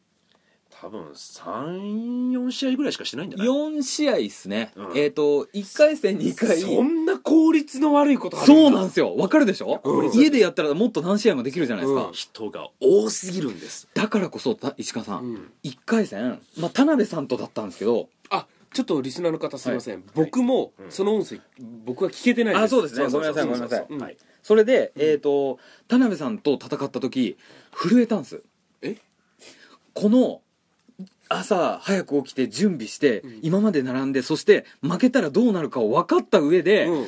[0.80, 4.96] 多分34試合ぐらいしかしてないんじゃない？4試合っすね、うん。
[4.96, 6.60] えっ、と1回戦2回。
[6.60, 9.16] そんな効率の悪いことあるそうなんですよ。
[9.16, 10.12] わかるでしょ、うん。
[10.12, 12.12] 家でやったらもっと何試合もできるじゃないですか、うん。
[12.12, 13.88] 人が多すぎるんです。
[13.92, 15.52] だからこそた石川さん、うん。
[15.64, 18.08] 1回戦、まあ、田辺さんとだったんですけど。
[18.30, 21.40] あちょっとリスナーの方すいません、僕もうんその音声
[21.86, 22.64] 僕は聞けてないです。
[22.64, 23.06] あそうですね。
[23.08, 23.86] ごめんなさいごめんなさい。
[23.88, 24.00] うん。
[24.00, 24.16] はい。
[24.42, 27.36] それで、えっ、と田辺さんと戦った時
[27.72, 28.42] 震えたんです。
[28.82, 28.96] え？
[29.94, 30.42] この
[31.28, 33.40] 朝早く起きて準備して、ん。
[33.42, 37.06] 今まで並んでそして負けたらどうなるかを分かった上で、うん。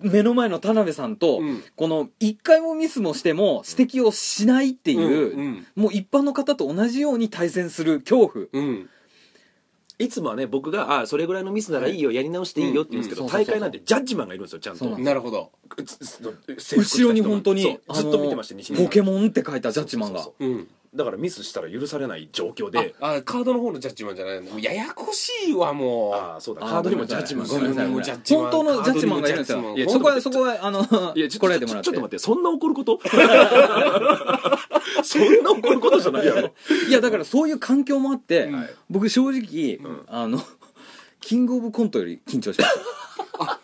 [0.00, 1.62] 目の前の田辺さんと、うん。
[1.76, 8.46] この1回もミスもしても指摘をしないっていう、うんもう一般の方と同じように対戦する恐怖。
[8.52, 8.88] うん。
[9.98, 13.32] いつもはね僕が「あそれぐらいのミスならいいよやり直していいよ」って言うんですけど、うんうん。
[13.32, 14.80] 大会なんてジャッジマンがいるんですよちゃんと。
[14.80, 15.52] そうなんなるほど。
[15.76, 20.22] 後ろに本当にずっと見てました西ポ光ケモンって書いたジャッジマンが。
[20.22, 20.58] そうそうそう。
[20.58, 22.94] うんだからミスしたら許されない状況あで。
[23.00, 26.14] あカードの方のジャッジマンじゃないもうややこしいわもう。
[26.14, 26.60] ああそうだ。
[26.60, 29.74] カードにもジャッジマンごめんなさいごめんなさいジャッジマン本当のジャッジマンがいるんですよ。
[29.76, 31.86] いやそこはそこはあのいやちょこらえてもらって。
[31.86, 33.00] ちょちょっと待ってそんな怒ること？
[35.02, 36.52] そんな怒ることじゃないやろ。
[36.88, 38.68] いやだからそういう環境もあって、うん。
[38.90, 40.04] 僕正直、ん。
[40.08, 40.38] あの
[41.20, 42.70] キングオブコントより緊張しまし
[43.38, 43.60] た。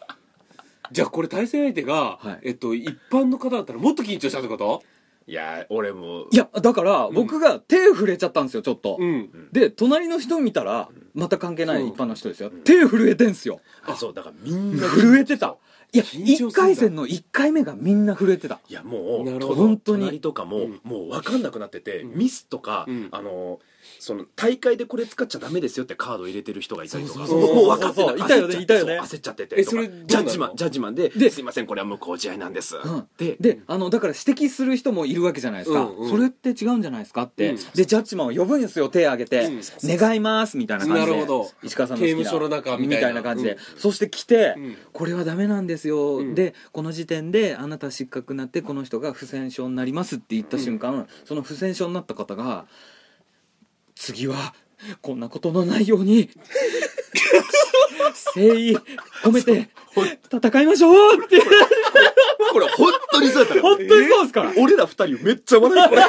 [0.90, 2.48] じゃあこれ対戦相手が、はい。
[2.48, 4.82] えっと一般の方だったらもっと緊張したってこと？
[5.28, 6.26] いや俺も。
[6.30, 9.30] いやだから僕が手触れちゃったんですよちょっと、うん。
[9.52, 11.84] で隣の人見たらまた関係ないう。
[11.84, 13.60] ん一般の人ですよ、手震えてんすよ。
[13.84, 14.88] あそうだからみんな。
[14.88, 15.56] 震えてた。
[15.92, 16.52] いや緊張するんだ。
[16.52, 18.58] 1回戦の1回目がみんな震えてた。
[18.68, 20.02] いやもう本当に。
[20.04, 20.80] 隣とかも、うん。
[20.82, 22.18] もう分かんなくなってて、うん。
[22.18, 23.08] ミスとか、うん。
[23.10, 23.58] あの
[23.98, 27.20] その大会でこれ使っちゃダメですよってカード入れてる人がいたりとか。
[27.20, 28.60] もう分かっていたよね。
[28.60, 29.00] いたよね。
[29.00, 29.62] 焦っちゃってて。
[29.62, 33.06] ジャッジマンジャッジマンでで「すいませんこれは無効試合なんです」うん。
[33.18, 36.10] でであのだから指摘する人もいるわけじゃないですか、うんうん。
[36.10, 37.56] それって違うんじゃないですかって、うん。
[37.56, 39.44] でジャッジマンを呼ぶんですよ手挙げて。
[39.44, 41.12] うん「願います」みたいな感じで。
[41.12, 41.50] なるほど。
[41.62, 43.18] 石川さんの刑務所の中みたいな。
[43.22, 43.58] 感じで、うん。
[43.76, 44.76] そして来て、うん。
[44.92, 46.34] これはダメなんですよ、うん。
[46.34, 52.66] でこの時点であなた失格になってこの人が不戦勝になりますって言った瞬間、その不戦勝になった方が
[53.98, 54.54] 次は
[55.02, 56.30] こんなことのないように。
[58.34, 58.76] 誠意
[59.22, 59.68] 込めて
[60.32, 61.40] 戦いましょうって。
[62.52, 64.52] これ本当にそうやった本当にそうですから。
[64.56, 66.02] 俺ら二人めっちゃ笑いこれ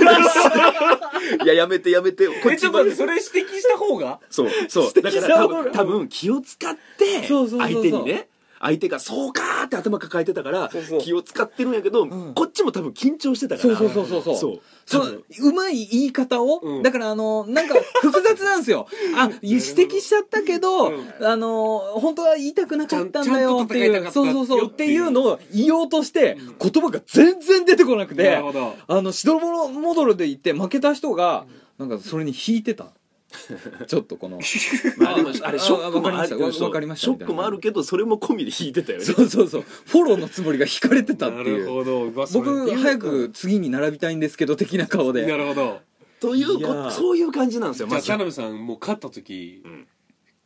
[1.43, 2.28] いややめてやめて。
[2.28, 4.19] こえちょっと待ってそれ指摘した方が？
[4.30, 5.02] そうそう。
[5.02, 7.82] だから多分多分気を使ってそうそうそうそう。
[7.82, 8.28] 相手にね
[8.59, 10.69] 相手が「そうか!」って頭抱えてたから
[11.01, 12.33] 気を使ってるんやけど、ん。
[12.33, 13.77] こっちも多分緊張してたから。
[13.77, 14.35] そうそうそうそう。
[14.35, 14.61] そう。
[14.85, 16.83] そうまい言い方を、うん。
[16.83, 18.87] だからあのなんか複雑なんですよ。
[19.15, 20.91] あ指摘しちゃったけど、
[21.21, 24.11] あの本当は言いたくなかったんだよっていう。
[24.11, 24.59] そうそうそう。
[24.59, 28.39] よっていうのを言おうとして、言葉が全然出てこなくて。
[28.87, 31.45] あのしどろもどろで言って負けた人が
[31.77, 32.87] なんかそれに引いてた
[33.87, 34.39] ちょっとこの
[34.97, 36.37] まあでもあれショックもあるわかりました。
[36.37, 37.05] わそうわかりました。
[37.05, 39.05] ショックもあるけどそれも込みで引いてたよね。
[39.05, 39.63] そうそうそう。
[39.85, 41.57] フォローのつもりが引かれてたってないう。
[41.59, 42.09] るほど。
[42.09, 45.25] 僕早く次に並びたいんですけど的な顔で。
[45.25, 45.79] なるほど。
[46.19, 49.87] というこそういう感じなんですよじゃあ田辺さんもう勝った時、ん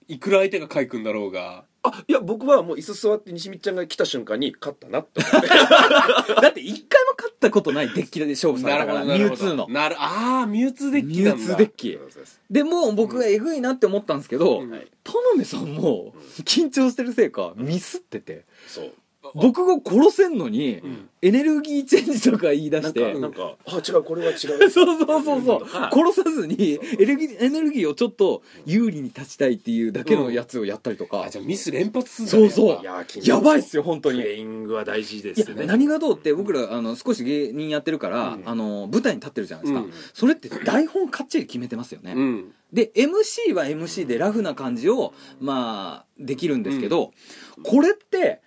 [0.08, 1.66] いくら相手が海君だろうが。
[1.86, 5.48] あいや僕はもう椅子座って西光ちゃんが来た瞬間に勝ったなって思って。
[6.42, 7.03] だって一回
[7.48, 9.68] ったことないデッキで勝負されたからミュウツーの。
[9.68, 12.00] なるああミュウツーデッミュウツーデッキ。
[12.50, 14.70] でもう僕がえぐいなって思ったんですけど、うん。
[15.04, 18.46] 田辺さんも緊張してるせいかミスってて。
[18.68, 18.94] そう
[19.34, 21.10] 僕が殺せんのに、ん。
[21.22, 24.38] エネルギーチェンジとか言い出なんかして、なんかあ違うこれは違う。
[24.70, 25.64] そうそうそうそう。
[25.66, 32.86] はい殺さずにエネルギーエネルギーをちょっと有利に立ちたいっていうだけのやつをやったりとか、あじゃあミス連発すんだねそうそう。
[32.86, 34.22] ややばいっすよ本当に。
[34.22, 35.66] プレイングは大事ですね。
[35.66, 39.94] 何がどうって僕らあの少し芸人やってるから、あの舞台に立ってるじゃないですか、うん。
[40.14, 42.54] それって台本かっちり決めてますよね、うん。
[42.74, 47.12] で MC は MC でラフな感じをまあできるんですけど、
[47.64, 48.42] これって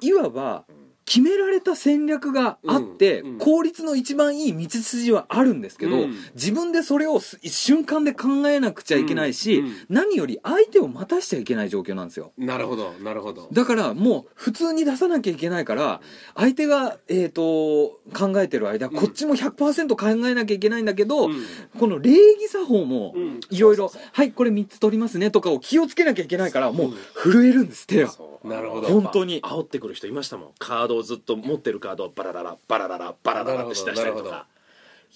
[0.00, 0.64] いわば
[1.08, 3.28] 決められた戦略があって、うん。
[3.32, 6.14] うん効率の一番いい道筋はあるんですけど、うん。
[6.34, 9.66] 自分でそれをす瞬間で考えなくちゃいけないし、うん。
[9.66, 12.32] うん何より相手を待たしちゃいけない状況なんですよ。
[12.36, 13.48] なるほどなるほど。
[13.52, 16.00] だからもう普通に出さなきゃいけないから
[16.34, 21.42] 相手が、えー、と考えてる間こっちも100%考えなきゃいけないんだけど、うん。
[21.78, 23.40] この礼儀作法もうん。
[23.50, 28.12] いろいろ「はいこれ3つ取りますね」とかを気をつけなきゃいけないからもう震えるんです手が
[28.44, 28.88] なるほど。
[28.88, 29.42] 本当に。
[29.42, 30.50] 煽ってくる人いましたもん。
[30.58, 34.46] カードをずっと持ってるカードをバラララバラララバラララって出したりとか。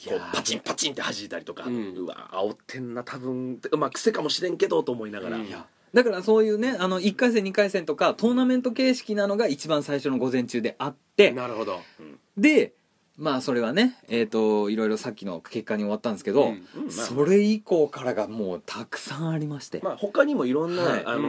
[0.09, 5.47] こうパチンパチンって弾いたりとか、ううんわ煽ってんな多分まあ癖かもしれんけどと思いながら、うん。
[5.93, 11.31] だからそういうねあの1回戦2回戦とかトーナメント形式なのが一番最初の午前中であって。
[11.33, 11.81] なるほど。
[12.37, 12.73] で
[13.23, 16.91] まあそれはねえっ、といろいろさっきの結果に終わったんですけど、うんうんまあ。
[16.91, 21.03] それ以降からがもうたくさんありまして、まあ、他にもいろんな、はい。
[21.07, 21.23] あの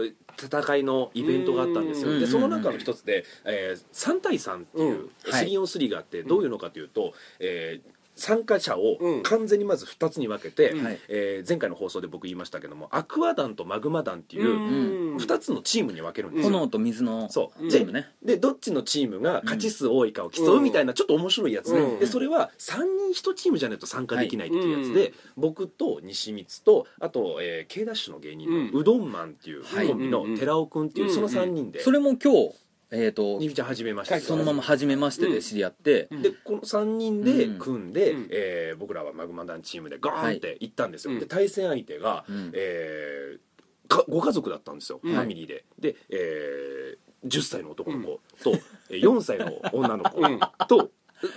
[0.00, 2.10] ー戦いのイベントがあったんですよ。
[2.10, 2.20] うん。
[2.20, 5.10] でその中の一つで、えー3対3っていううん。
[5.30, 5.46] はい。
[5.48, 9.22] 3on3 があってどういうのかというと、えー参加者をうん。
[9.22, 10.84] 完全にまず2つに分けて、うん。
[10.84, 10.98] はい。
[11.08, 15.16] えー前回の放送で僕言いましたけどもアクア団とマグマ団っていううん。
[15.16, 17.68] 2つのチームに分けるんですよ、炎と水のそう。
[17.68, 21.98] チームね、でどっちのチームが勝ち数多いかを競うみたいなちょっと面白いやつね、うん。
[22.00, 22.78] でそれは3
[23.12, 25.12] 人1チームじゃないと参加できないっていうやつで、はい。
[25.36, 29.88] 僕と西光とあと、えー、K ダッシュの芸人のうどんマンっていうはい。
[29.88, 32.54] コンビの寺尾君っていううんその3人で、それも今日
[32.92, 34.20] えっ、とにみちゃん始めました。
[34.20, 37.58] そのまま初めましてで知り合って、でこの3人でうん。
[37.58, 38.28] 組んで、うん。
[38.30, 42.52] えー僕らはマグマ団チームでガーンって行ったんですよ、はいで対戦相手が、うん。
[42.54, 43.38] えー
[43.88, 45.14] かご家族だったんですよ、うん。
[45.14, 45.64] ファミリーで。
[45.78, 48.52] で、えー10歳の男の子と、
[48.90, 50.38] えー4歳の女の子うん。
[50.68, 50.90] と、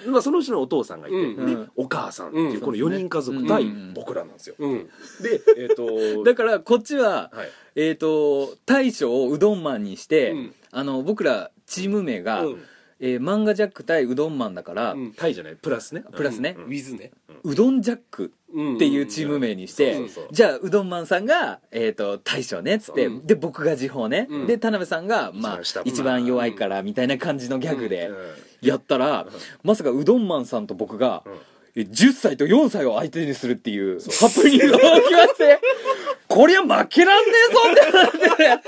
[0.08, 2.60] まあ、そのうちのお父さんがいて、うんでうんお母さんっていううん。
[2.62, 4.89] この4人家族対うん僕らなんですよ、うん。
[5.22, 7.50] でえっ、と だからこっちは、はい。
[7.76, 10.54] えっ、と大将をうどんマンにして、うん。
[10.72, 12.62] あの僕らチーム名が、うん。
[13.02, 15.13] えー漫画ジャック対うどんマンだから、うん。
[15.13, 15.56] タイじゃない？
[15.56, 16.04] プラスね。
[16.15, 16.56] プラスね。
[16.58, 17.12] うんウィズね。
[17.44, 18.28] うどんジャックっ
[18.76, 20.34] っていうチーム名にして、そうそうそう。
[20.34, 23.10] じゃあうどんマンさんが、えー、と大将ねっつって、う。
[23.12, 23.26] ん。
[23.28, 24.48] で僕が時報ね、うん。
[24.48, 28.15] で田辺さんが、まあ一番下、一番弱いからみたいな感じのギャグでうん
[28.62, 29.28] やったら、
[29.63, 31.34] まさかうどんマンさんと僕が、うん。
[31.76, 35.60] え10歳と4歳を相手にするっていうハプニングが起きまして
[36.28, 38.19] こりゃ負けらんねえぞってなって。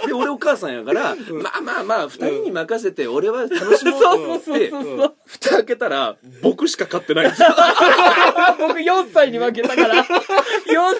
[0.08, 7.50] で俺お母さんやから、まあまあまあ2人に任せて俺は楽しもうと思ってそうそうそうそう蓋開けたら僕しか勝ってないんですよ。
[8.60, 10.04] 僕4歳に負けたから。
[10.04, 10.06] 4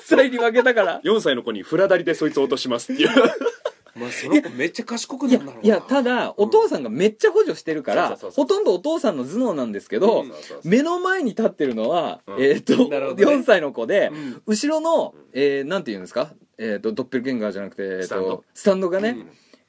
[0.04, 1.02] 歳に負けたから。
[1.04, 3.10] 4歳の子にフラダリでそいつを落としますっていう
[4.02, 5.66] まあその子めっちゃ賢くなるんだろうな。
[5.66, 10.26] いやただお父さんがめっちゃ補助してるからほとんどお父さんの頭脳なんですけど
[10.64, 12.44] 目の前に立ってるのは、うん。
[12.44, 12.98] えっ、と、ね。
[12.98, 14.42] 4歳の子で、うん。
[14.46, 18.90] 後ろの、えーなんて言うんですか、えー、とドッペルゲンガーじゃなくて、えーとスタンド。
[18.90, 19.18] がね、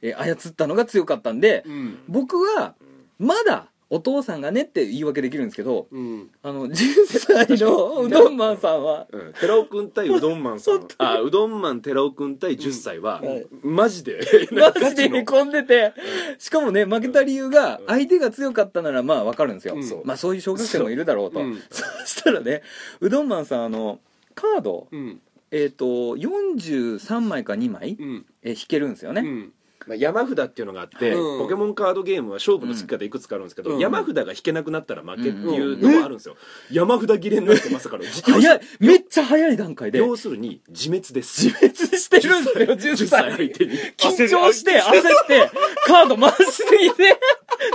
[0.01, 1.99] えー操ったのが強かったんで、うん。
[2.09, 2.75] 僕は
[3.19, 6.31] まだお父さんがねって言い訳できるんですけどうん。
[6.43, 6.77] あの10
[7.07, 9.07] 歳のうどんマンさんは。
[9.13, 9.33] うん。
[9.39, 13.47] 寺尾君対うどんマンさん あうどんマン寺尾君対10歳は、はい。
[13.63, 14.19] マジで。
[14.51, 15.93] マジでへこんでて、
[16.39, 19.75] しかもね、負けた理由が、相手が強かったならまあわかるんですよ。
[19.75, 20.03] うん。
[20.05, 21.41] まあそういう小学生もいるだろうと。
[21.41, 21.43] う。
[21.43, 21.61] ん。
[21.69, 22.63] そしたらね、
[23.01, 24.01] うどんマンさん、あの、
[24.35, 25.21] カード、うん。
[25.51, 25.85] えっ、と、
[26.17, 28.27] 43枚か2枚、うん。
[28.43, 29.21] え引けるんですよね。
[29.21, 29.53] うん
[29.87, 31.39] まあ、山札っていうのがあって、うん。
[31.41, 33.79] ポケモンカードゲームは勝負の付き方いくつかあるんですけど、うん。
[33.79, 36.37] 山札が引けなくなったら負けっていうのもあるんですよ、
[36.71, 38.05] 山札切れになってまさかの。
[38.05, 38.61] 早い！
[38.81, 39.99] めっちゃ早い段階で。
[39.99, 41.49] 要するに自滅です。
[41.49, 43.37] 自滅してるんですよ、10 10歳歳。
[43.37, 45.51] 相手に緊張して、焦って、
[45.87, 47.19] カード回しすぎて、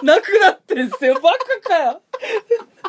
[0.03, 2.01] なくなってんすよ、バカかよ。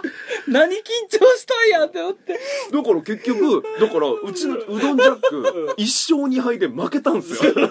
[0.48, 2.32] 何緊張したんやって思って。
[2.72, 7.52] だから結局だからうちのうどんジャック一勝二敗で負けたんですよ。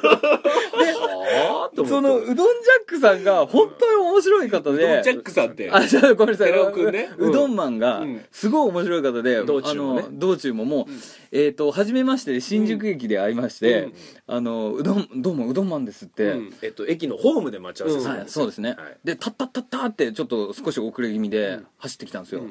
[1.27, 1.89] はあって思って。
[1.89, 2.45] そのうどんジャ
[2.85, 4.87] ックさんが本当に面白い方で。
[4.87, 5.69] ドンジャックさんって。
[5.71, 6.51] あ、じゃあごめんなさい。
[6.91, 7.09] ね。
[7.17, 10.03] うどんマンがうん、すごい面白い方で、道中もね。
[10.05, 10.93] あの、道中ももう、
[11.31, 13.89] えっと、初めましてで新宿駅で会いまして、
[14.27, 16.53] あの、うどん、どうもうどんマンですって、うん。
[16.61, 18.97] えっと駅のホームで待ち合わせするんはい、そうですね、はい。
[19.03, 22.43] でタッタッタッタってちょっと少し遅れ気味で走ってきたんですよ、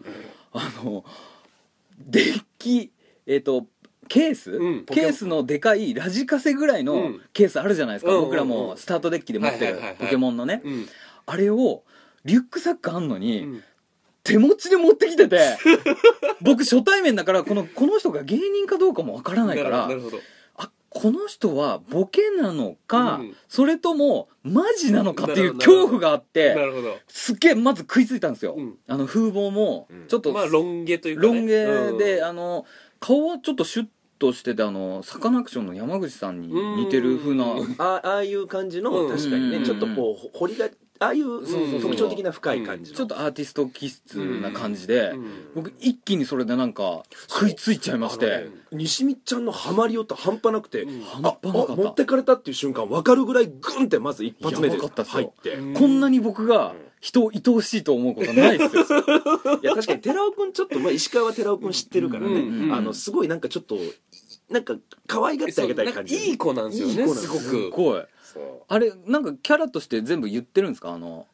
[0.52, 1.04] あの
[1.98, 2.92] デッキ
[3.26, 3.66] えっ、と
[4.08, 4.84] ケース、うん。
[4.84, 7.20] ケースのでかいラジカセぐらいのうん。
[7.32, 10.88] ケースあるじゃないですか、うん僕らもスタートデッキで持ってるポケモンのね、うん。
[11.26, 11.82] あれを
[12.24, 13.62] リュックサックあんのに、ん。
[14.22, 15.56] 手持ちで持ってきてて
[16.40, 20.20] 僕初対面だからこのこの人が芸人かどうかもわからないからなるほどあ
[20.98, 23.36] この人はボケなのか、うん。
[23.48, 26.96] それともマジなのかっていう恐怖があってなるほど。
[27.06, 28.78] すっげえまず食いついたんですよ、うん。
[28.88, 30.06] あの風貌もうん。
[30.08, 31.28] ちょっと、まあロン毛というかね。
[31.28, 32.24] ロン毛で、うん。
[32.24, 32.64] あの
[32.98, 33.86] 顔はちょっとシュッ
[34.18, 37.44] としててあのサカナクションの山口さんに似てる風な
[37.76, 39.14] あああいう感じの、うん。
[39.14, 39.64] 確かにね、うん。
[39.64, 45.26] ちょっとこう彫りがああいう特徴的な深い感じの、ちょっとアーティスト気質な感じで、うん。
[45.54, 50.86] 僕一気にそれでなんか食いついちゃいまして、西見ちゃんのハマりよって半端なくて、
[51.42, 54.76] 持ってかれたっていう瞬間分かるぐらいグンってまず一発目で。
[54.76, 58.82] 入って、うんこんなに僕が人を愛おしいと思うことないですよ。
[59.62, 63.78] いや確かに寺尾君ちょっと、まあ、石川は寺尾君知ってるからね、あのすごいなんかちょっと
[64.50, 66.16] なんか可愛がってあげたい感じ。
[66.16, 68.02] いい子なんですよねすすごすくごい
[68.68, 70.90] あれなんかキャラとして全部言ってるんですか？
[70.92, 71.26] あの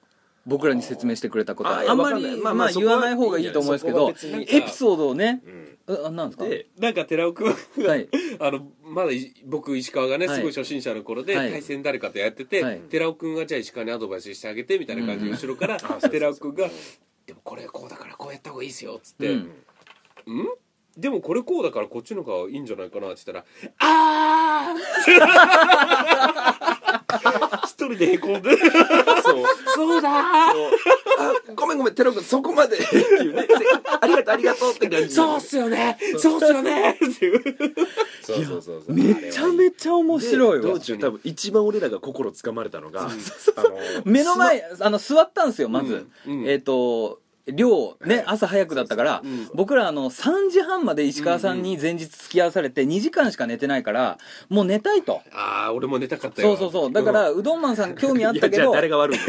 [0.45, 1.71] 僕らに説明してくれたこと。
[1.71, 6.07] はああんまりまあ、まあ言わない方がいいと思うんですけどエピソードをねうん。
[6.07, 6.45] あなんですか？
[6.49, 8.09] でなんか寺尾君が、はい。
[8.41, 10.37] あのまだい僕石川がねはい。
[10.37, 11.51] すごい初心者の頃で、はい。
[11.53, 12.81] 対戦誰かとやってて、はい。
[12.91, 15.37] 寺尾君がじゃあ石川にアドバイスしてあげてみたいな感じでうん。
[15.37, 16.69] 後ろからそうそう寺尾君が
[17.27, 19.49] 「でもこれこうだからこうやった方がいいですよ」っつって「う
[20.27, 20.39] うん？
[20.41, 20.49] ん
[20.97, 23.45] でもこれこうだからこっちの方がいいんじゃないかな」って言ったら
[23.79, 26.72] 「あー!」
[27.65, 28.57] 一人でへこんで。
[29.23, 29.45] そう。
[29.75, 30.11] そうだ。
[30.11, 30.55] ーあ
[31.55, 31.95] ごめんごめん。
[31.95, 32.77] 寺尾君そこまで。
[32.77, 33.47] っていうね。
[33.49, 33.55] せ
[34.01, 35.15] ありがとうありがとうって感じ。
[35.15, 35.99] そうっすよね。
[36.19, 36.37] そう。
[36.37, 36.91] っすよね。
[36.93, 37.43] っていう
[38.23, 38.83] そうそうそう。
[38.87, 40.65] そうめちゃめちゃ面白いわ。
[40.65, 46.41] で道中多分一番俺らが心つかまれたのがあの目の前あの座ったんですよまず、うん。
[46.41, 46.49] うん。
[46.49, 49.51] えっ、と寮ね朝早くだったから、うん。
[49.55, 55.23] 僕らあの3時半まで石川さんに前日付き合わされて2時間しか寝てないからもう寝たいと。
[55.33, 56.57] ああ俺も寝たかったよ。
[56.57, 56.93] そうそうそう。
[56.93, 59.25] だから、うどんマンさん興味あったけど誰が悪いの？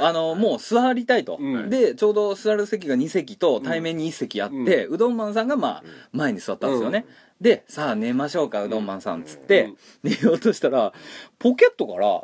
[0.06, 1.68] あのもう座りたいと、うん。
[1.70, 7.04] でちょうど座る席が2席と対面に1席あって、うどんマンさんがまあ前に座ったんですよね、
[7.40, 10.92] でさあ寝ましょうかうどんマンさんっつって、寝ようとしたら
[11.38, 12.22] ポケットから、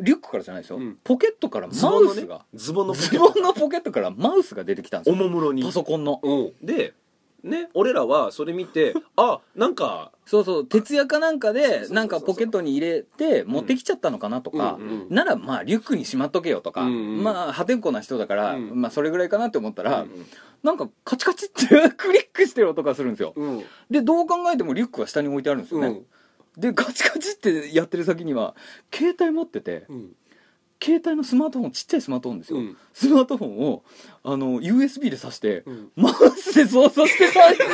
[0.00, 0.98] リュックからじゃないですよ、うん。
[1.02, 5.22] ポケットからズマボンのねウスが、ズボンのポケズボンのポケットからマウスが出てきたんですよ。
[5.22, 6.20] おもむろにパソコンの。
[6.22, 6.52] うん。
[6.66, 6.94] で
[7.42, 14.88] ね俺らはそれ見てあなんかそうそう徹夜かなんかでなんかポケットに入れて持ってきちゃったのかなとか、うん。
[14.88, 18.80] うんならまあリュックにしまっとけよとか、うんうんまあ破天荒な人だから、うん。
[18.80, 20.26] まあそれぐらいかなって思ったら、うん。
[20.62, 23.32] なんかカチカチって クリックしてる音がするんですよ。
[23.34, 23.64] うん。
[23.90, 26.06] でどう考えてもリュックは下に置いてあるんですよね、うん
[26.56, 28.54] でカチカチってやってる先には
[28.92, 30.12] 携帯持っててうん。
[30.82, 32.76] 携帯のスマートフォンちっちゃいスマートフォンですよ、うん。
[32.94, 33.84] スマートフォンを
[34.24, 35.90] あの USB で挿して、ん。
[35.94, 37.70] マウスで操作してたんです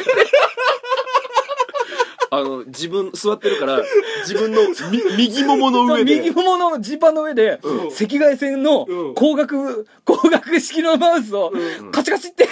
[2.30, 3.82] あの自分座ってるから
[4.26, 6.16] 自分のみ右ももの上で。
[6.16, 7.80] 右もものジーパンの上で、うん。
[7.88, 9.14] 赤外線のうん。
[9.14, 11.52] 光学、光学式のマウスを
[11.92, 12.48] カチカチって、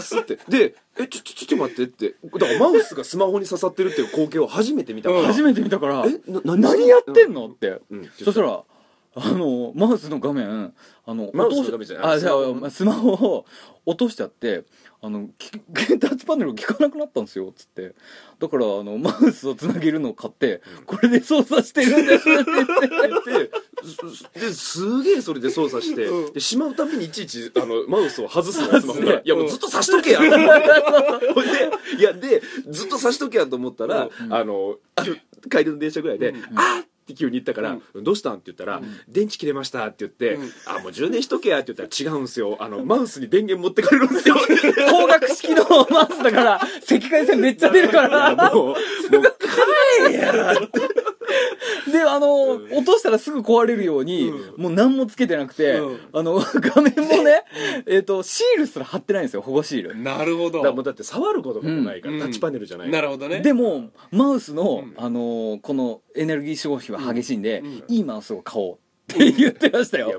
[0.00, 0.38] スッて。
[0.48, 2.14] でえちょちょちょっと待ってって。
[2.38, 7.46] だからマウスがスマホに刺さってるっていう光景を初めて見たから、初めて見たから、えな何やってんの？
[7.48, 8.10] って、うん。
[8.22, 8.62] そしたら
[9.14, 10.72] あのマウスの画面
[11.04, 13.46] あのマウスの画面じゃないあじゃスマホあスマホを
[13.84, 14.64] 落としちゃって
[15.02, 15.50] あのき
[15.98, 17.94] タッチパネルが効かなくなったんですよっつって。
[18.38, 22.44] だからあのマウスをつなげるのを買って、これで操作してるんですって。
[22.44, 30.18] 言ってすげえそれで操作して、でしまうたびにいちいちあのマウスを外すのスマホいやもうずっと刺しとけや。
[30.18, 31.50] と思ってほいで
[31.98, 34.76] いやでずっと刺しとけやと思ったら、あの
[35.50, 42.56] 帰りの電車ぐらいで「あっ!」って急に言ったから「どうしたん?」って言ったら「電池切れました」って言って「あもう充電しとけや」って言ったら「違うんすよ。
[42.60, 48.34] あの マウスに電源持ってかれるんですよ」 光学式のマウスだから 赤外線めっちゃ出るから。
[48.54, 48.76] もうもう
[51.90, 55.80] であの、落としたらすぐ壊れるように、もう何もつけてなくて、
[56.12, 57.44] あの画面もね、
[57.86, 59.96] えっとシールすら貼ってないんですよ保護シール。
[59.96, 60.58] なるほど。
[60.58, 62.20] だからもうだって触ることもないから、うん。
[62.20, 63.40] タッチパネルじゃないなるほどね。
[63.40, 68.78] でもマウスの、あのこのエネルギー消費は激しいんで、いいマウスを買おうっ
[69.10, 70.18] って言ってましたよ。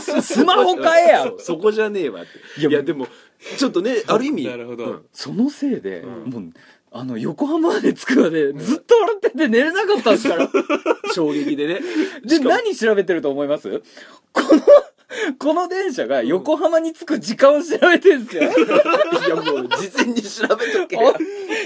[0.00, 1.32] ススマホ買えや。
[1.38, 2.66] そこじゃねえわって。
[2.66, 3.08] いやでも
[3.56, 4.44] ちょっとねある意味。
[4.44, 4.84] なるほど。
[4.84, 5.06] うん。
[5.12, 6.52] そのせいで、もう
[6.98, 10.48] あの横浜まで着くまでずっと笑ってて寝れなかったんですから。
[11.14, 11.80] 衝撃でね。
[12.24, 13.82] で何調べてると思います？
[14.32, 14.62] この
[15.38, 18.42] この電車が横浜に着く時間を調べてるんですよ。
[18.42, 18.46] い
[19.28, 20.98] やもう事前に調べとけ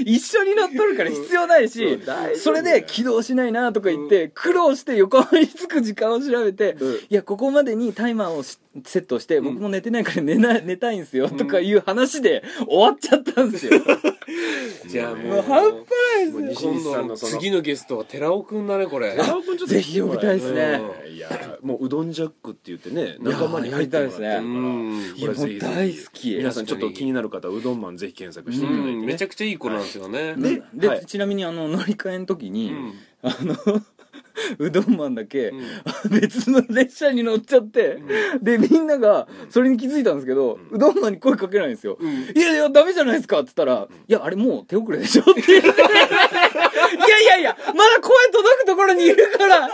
[0.04, 2.00] 一緒に乗っとるから必要ないし、
[2.36, 6.94] それで起動しないなとか言って、苦労して横浜に着く時間を調べて、うん。
[6.94, 13.72] いや、ここまでにタイマーをしセットして、僕も寝てないから寝な 寝たいんですよ、とかいう話で終わっちゃったんですよ。
[14.86, 19.12] じゃあもう半端ないですもう西今光さ度んのその次のゲストは寺尾くんだねこれ。
[19.12, 20.80] 寺尾君ちょっとぜひ呼びたいですね。
[21.12, 24.38] いやもううどんジャックって言ってね仲間に入ってもらってるから。
[24.38, 25.14] うん。
[25.16, 26.30] いや、もう大好き。
[26.36, 30.34] 皆さんちょっと気になる方はうどんマンぜひ検索していただいてねめちゃくちゃいい子なんですよね。
[30.36, 31.06] でで、はい。
[31.06, 32.94] ちなみにあの乗り換えの時に、ん。
[33.22, 33.56] あの
[34.58, 35.52] うどんマンだけ、
[36.10, 37.98] 別の列車に乗っちゃって、
[38.42, 41.98] でみんながそれに気づいたんですけど、うどんマンに声かけないんですよ
[42.34, 45.70] 「いやいやダメじゃないですか」っつったら「いやあれもう手遅れでしょ」って言って
[46.48, 49.68] 「いやいやいやまだ声届くところにいるから。
[49.68, 49.70] い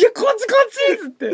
[0.00, 1.30] やこっちこっち」っつって。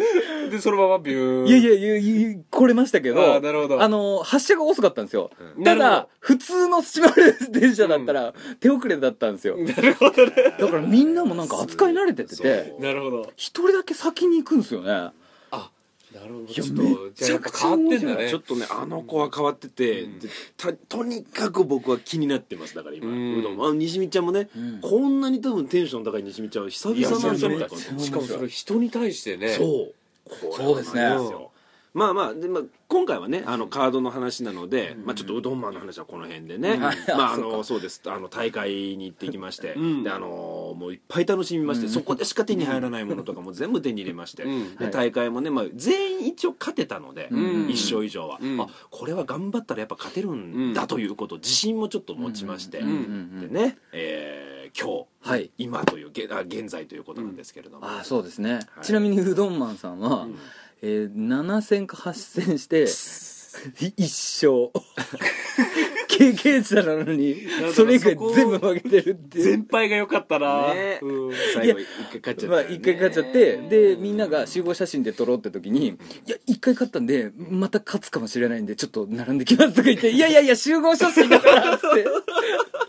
[0.51, 1.45] でそのままビュー。
[1.45, 3.83] ンいやいやい来れましたけどあーなるほど。
[3.83, 5.65] あの発車が遅かったんですよ、ん。
[5.65, 10.33] ただ普通の閉まる電車だったら手遅れだったんですよ、なるほどね。
[10.59, 13.33] だからみんなもなんか扱い慣れてててなるほど。
[13.37, 15.11] 一人だけ先に行くんですよね
[16.15, 16.47] なるほど。
[16.47, 16.65] やちょ
[17.39, 18.31] っと変わってんだね。
[18.31, 23.39] ちょっとねあの子は変わってて、でたとにかく僕は気になってますだから今、うん。
[23.39, 23.55] うどん。
[23.55, 24.49] あの西見ちゃんもね、
[24.83, 29.49] こんなに多分テンション高い西見ちゃんは久々なんじゃないかなしかもそれ人に対してね。
[29.51, 29.95] そう。
[30.57, 31.03] そうですね。
[31.03, 31.52] よ
[31.95, 36.77] まあまあで、まあ、今回はねあのカードの話なので、まあ、ちょっとうどんマンの話はこの辺でね、
[37.09, 38.01] まああのそうです。
[38.07, 40.03] あの大会に行ってきまして、ん。
[40.03, 44.75] であのもういっぱい楽しみまして、そこでしか手に入らないものとかも全部手に入れまして、ん。
[44.77, 47.69] で大会もね、まあ、全員一応勝てたので、ん。
[47.69, 48.61] 一勝以上は、ん。
[48.61, 53.41] あこれは頑張ったらやっぱ勝てるんだということ自信もちょっと持ちまして、ん。
[53.41, 55.51] でね、えー今日、はい。
[55.59, 58.85] 今というげあ現在ということなんですけれども、ああそうですね、はい。
[58.85, 60.27] ちなみにうどんマンさんは、
[60.83, 62.13] えー、7戦か8
[62.47, 62.87] 戦して
[63.97, 64.71] 一勝。
[66.09, 67.37] 経験者なのに
[67.75, 69.45] それ以外全部負けてるっていう。
[69.45, 70.75] 先輩が良かったな。
[70.75, 70.99] ね。
[71.03, 71.33] うん。
[71.55, 75.89] 最後一回勝っちゃったまあ一回勝っちゃってでみんなが集合写真で撮ろうって時に
[76.27, 81.87] 「いや一回勝ったんでまた勝つかもしれないんでちょっと並んできます」とか言って「いやいやいや集合写真だから」って「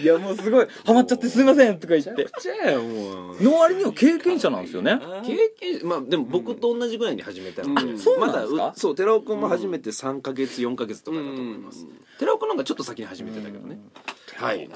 [0.00, 0.66] いやもうすごい。
[0.84, 2.26] ハマっちゃってすいません」とか言って。
[2.40, 3.42] じゃあもう。
[3.42, 4.98] の割には経験者なんですよね。
[5.24, 5.36] 経
[5.78, 7.98] 験まあでも僕と同じぐらいに始めたので、うん。
[7.98, 8.72] そうまだなんですか？
[8.76, 11.86] うそう寺尾君も初めて3か月4か月とかだと思います、
[12.18, 13.78] 寺尾君なんかちょっと先に始めてたけどね、
[14.36, 14.68] はい。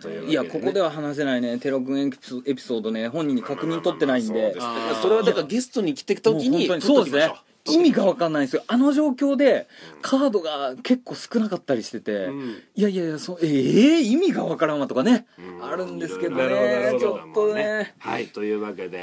[0.00, 1.58] といやここでは話せないね。
[1.58, 3.08] テロ君エピソエピソードね。
[3.08, 4.28] 本人に確認取ってないんで。
[4.28, 4.66] そうです。
[4.66, 7.32] ねそれはだからゲストに来てた時にそうですね
[7.72, 8.62] 意味が分かんないんですよ。
[8.66, 9.68] あの状況で
[10.02, 12.62] カードが結構少なかったりしてて、ん。
[12.74, 15.26] いやいやいやそうえー、意味が分からんわとかね、
[15.62, 17.94] あるんですけどなるほどなねちょっとね。
[17.98, 18.98] はいというわけで、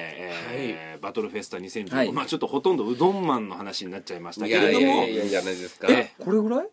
[0.52, 2.12] えーバトルフェスタ2015、はい。
[2.12, 4.88] まあちょっとほとんどうどんマンの話になっちゃいましたいやいけれども。
[5.04, 5.88] やいやいいじゃないですか。
[5.92, 6.68] えこれぐらい？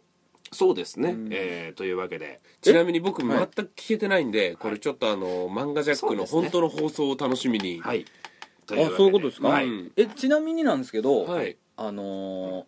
[0.55, 2.41] そうですね、えーというわけで。
[2.61, 7.81] ちなみに僕全く聞けてないんでこれちょっとあの漫画ジャックの本当の放送を楽しみに。
[7.81, 8.05] はい。
[8.67, 9.93] とあそういうことですか、はい、うん。
[9.97, 12.65] えちなみになんですけど、はいあのー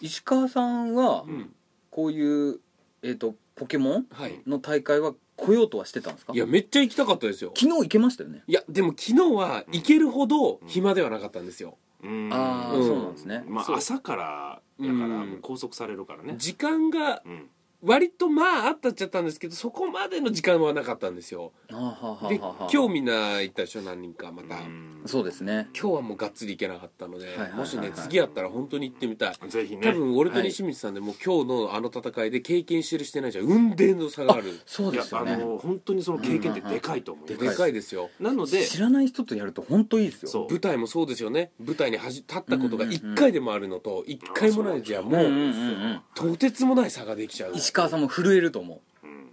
[0.00, 1.54] 石川さんはん。
[1.90, 2.60] こういう、
[3.02, 4.40] えー、とポケモンはい。
[4.46, 6.32] の大会は来ようとはしてたんですか？
[6.32, 7.52] いやめっちゃ行きたかったですよ。
[7.56, 8.42] 昨日行けましたよね。
[8.46, 11.78] いやでも昨日は行けるほど暇ではなかったんですよ。
[12.02, 12.30] うん。
[12.32, 12.86] ああ、うん。
[12.86, 13.42] そうなんですね。
[13.44, 13.52] そう。
[13.52, 17.48] まあ朝からだからもう拘束されるからね、時間がうん
[17.84, 21.52] 割とまああったっちゃったんですけどそこまでの時間はなかったんですよ。
[21.70, 24.56] あーはあはあではあはあ今日みんな行ったでしょ何人かまた。
[24.56, 25.68] うんそうですね。
[25.78, 27.58] 今日はもうがっつり行けなかったのではいはいはいはい。
[27.60, 29.34] もしね次やったら本当に行ってみたい。
[29.50, 29.82] ぜひね。
[29.82, 34.58] 多分俺と西光さんでもう今日のあの戦いで経験してるしてないじゃ雲泥の差がある。
[34.64, 35.36] そういやあですよね。
[35.36, 37.72] の本当にその経験ってでかいと思う、でかい。
[37.74, 38.08] ですよ。
[38.18, 40.28] なので知らない人とやると本当いいですよ。
[40.30, 40.48] そう。
[40.48, 41.50] 舞台もそうですよね。
[41.60, 47.52] 舞台にはじ立ったことが1回でもあるのと1回もないじゃもうんうんうとてつもない差ができちゃう。
[47.54, 48.80] 石川さんも震えると思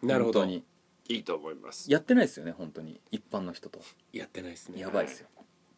[0.03, 0.05] う。
[0.05, 0.45] なるほど。
[0.45, 0.63] い
[1.07, 1.91] いと思います。
[1.91, 2.99] やってないですよね本当に。
[3.11, 3.79] 一般の人と。
[4.11, 4.79] やってないですね。
[4.79, 5.27] やばいですよ。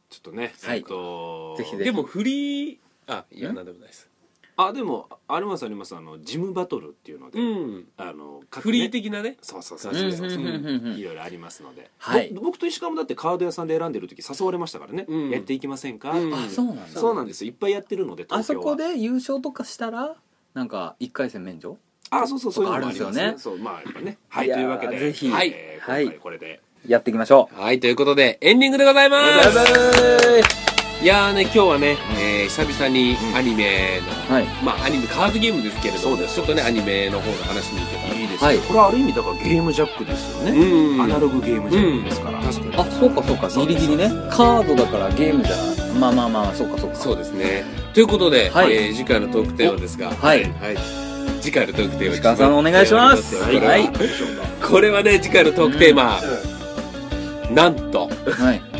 [0.09, 0.78] ちょっとね、はい。
[0.78, 1.84] えっとぜひぜひ。
[1.84, 4.09] でもフリーあいやなんでもないです。
[4.55, 5.95] あでもありますあります。
[5.95, 7.88] あのジムバトルっていうので、うん。
[7.97, 9.38] あの各フリーね的なね。
[9.41, 10.11] そうそうそうそう。
[10.11, 10.88] そう、うんうんうんうん。
[10.91, 12.32] うんいろいろありますので、はい。
[12.32, 15.30] ぼ僕と石川もだってカード屋さんで選んでる時誘われましたからね、うん。
[15.32, 16.34] やっていきませんか、うん。
[16.34, 18.76] あそうなんだそうなんですいっぱいやってるのであそ東京は。
[18.76, 20.16] こで優勝とかしたら
[20.53, 21.78] なんか一回戦免除？
[22.22, 23.34] あそうそうそういうのもありますね。
[23.38, 24.18] そうまあやっぱね。
[24.30, 26.03] はいいやーというわけでぜひはい、はい。
[26.03, 26.59] 今回これで。
[26.86, 29.55] やっていきましょうはいということでエンディングでございます。
[29.55, 29.72] バイバ
[30.39, 30.43] イ
[31.01, 33.99] いやーね今日はね、えー久々にアニメ
[34.30, 34.45] の、はい。
[34.64, 38.14] まあアニメカードゲームですけれどもちょっとねアニメの方の話に行けたら。
[38.14, 38.57] いいですはい。
[38.59, 40.51] これはある意味だからゲームジャックですよね。
[40.51, 41.01] うん。
[41.01, 42.39] アナログゲームジャックですから。
[42.39, 42.76] 確かに。
[42.76, 43.49] あそうかそうか。
[43.49, 44.09] ギリギリね。
[44.30, 45.55] カードだからゲームじゃ
[45.99, 46.95] まあまあまあそうかそうか。
[46.95, 47.64] そうですね。
[47.93, 48.74] ということで、はい。
[48.74, 50.09] えー次回のトークテーマですが。
[50.11, 50.43] はい
[51.43, 53.35] 次回のトークテーマ石川さんお願いします。
[53.35, 53.89] はいはい。
[54.65, 56.21] これはね次回のトークテーマ、
[57.53, 58.07] なんと。
[58.07, 58.72] はい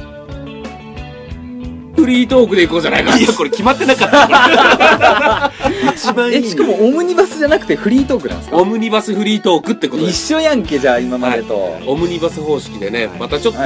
[2.04, 3.18] フリートークでいこうじゃないか。
[3.18, 5.52] いやこれ決まってなかった。
[5.96, 6.36] 一番いい。
[6.36, 8.58] えしかもオムニバスじゃなくてフリートークなんですか？
[8.58, 11.56] オムニバスフリートークってこと一緒やんけじゃあ今までと、
[11.88, 13.66] オムニバス方式でね、またちょっと、は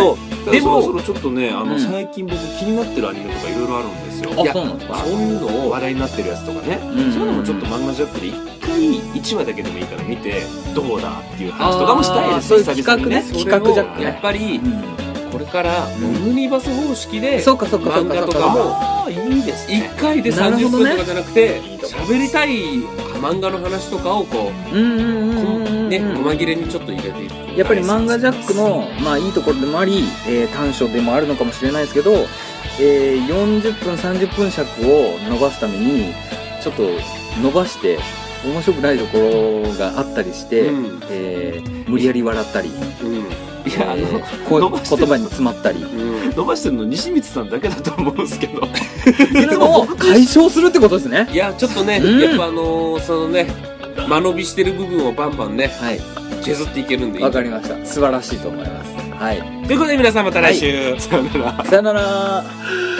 [0.51, 1.79] でもでもそろそろちょっとねあの、うん。
[1.79, 4.29] 最近僕気になってるアニメとかいろいろあるんですよ。
[4.35, 4.97] そうなんですか。
[5.03, 7.11] そういうのを話題になってるやつとかね、うん。
[7.11, 8.79] そういうのもちょっと漫画ジャックで一回
[9.19, 10.43] 1話だけでもいいから見て
[10.75, 13.23] どうだっていう話とかもしたいですう企画ね。
[13.33, 14.05] 企画ジャックね。
[14.05, 19.91] やっぱりうんこれからオムニバス方式で漫画とかもああいいですね。
[19.95, 20.91] 1回で30なるほどね。
[20.91, 22.49] 分とかじゃなくて喋りたい
[23.21, 32.13] 漫画の話とかをこうね細切れにちょっと入れていくやっぱり漫画ジャックの、まあ、いいところでもあり、えー短所でもあるのかもしれないですけど、
[32.79, 36.13] えー40分30分尺を伸ばすために
[36.61, 36.83] ちょっと
[37.41, 37.97] 伸ばして
[38.45, 41.01] 面白くないところがあったりして、うん。
[41.09, 45.83] えー無理やり笑ったり、うんいやあの、えーこう言葉に詰まったり。
[45.83, 46.35] うん。
[46.35, 48.61] 伸ばしてるの西光さんだけだと思うんですけど。
[48.61, 51.27] いうのを解消するってことですね。
[51.31, 52.19] いやちょっとね、うん。
[52.19, 53.47] やっぱあのーそのね
[54.07, 55.99] 間延びしてる部分をバンバンねはい。
[56.43, 57.85] 削っていけるんでわかりました。
[57.85, 58.95] 素晴らしいと思います。
[59.11, 59.41] はい。
[59.67, 61.65] ということで皆さんまた来週、さよなら。
[61.65, 62.45] さよなら。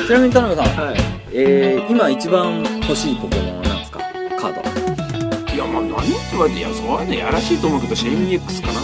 [0.07, 0.97] ちなみに田辺さん、はい。
[1.34, 3.99] えー今一番欲しいポケモンは何ですか？
[4.39, 8.80] カードいやまあ何って言われていやそういうのやらしいと思うけどシェイミー X かな。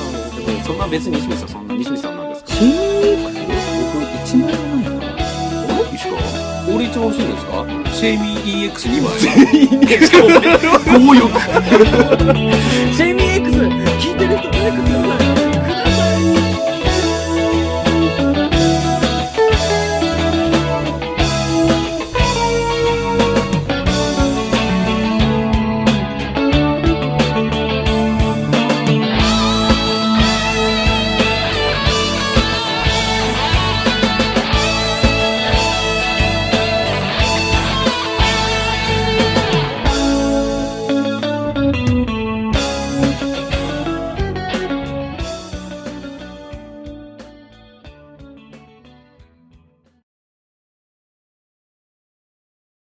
[0.63, 2.53] そんな別に西光さん西光さんなんですか？
[2.53, 3.23] シェイミ
[3.93, 5.01] 僕1枚もないな。
[5.75, 6.17] あれ石川？
[6.75, 7.23] 俺一番欲しい。
[7.25, 7.51] んですか
[7.93, 9.25] シェイミー EX2 枚し
[10.11, 10.25] かも
[10.99, 11.23] 強欲。
[12.93, 15.32] シェイミー X 聞いてる人誰かください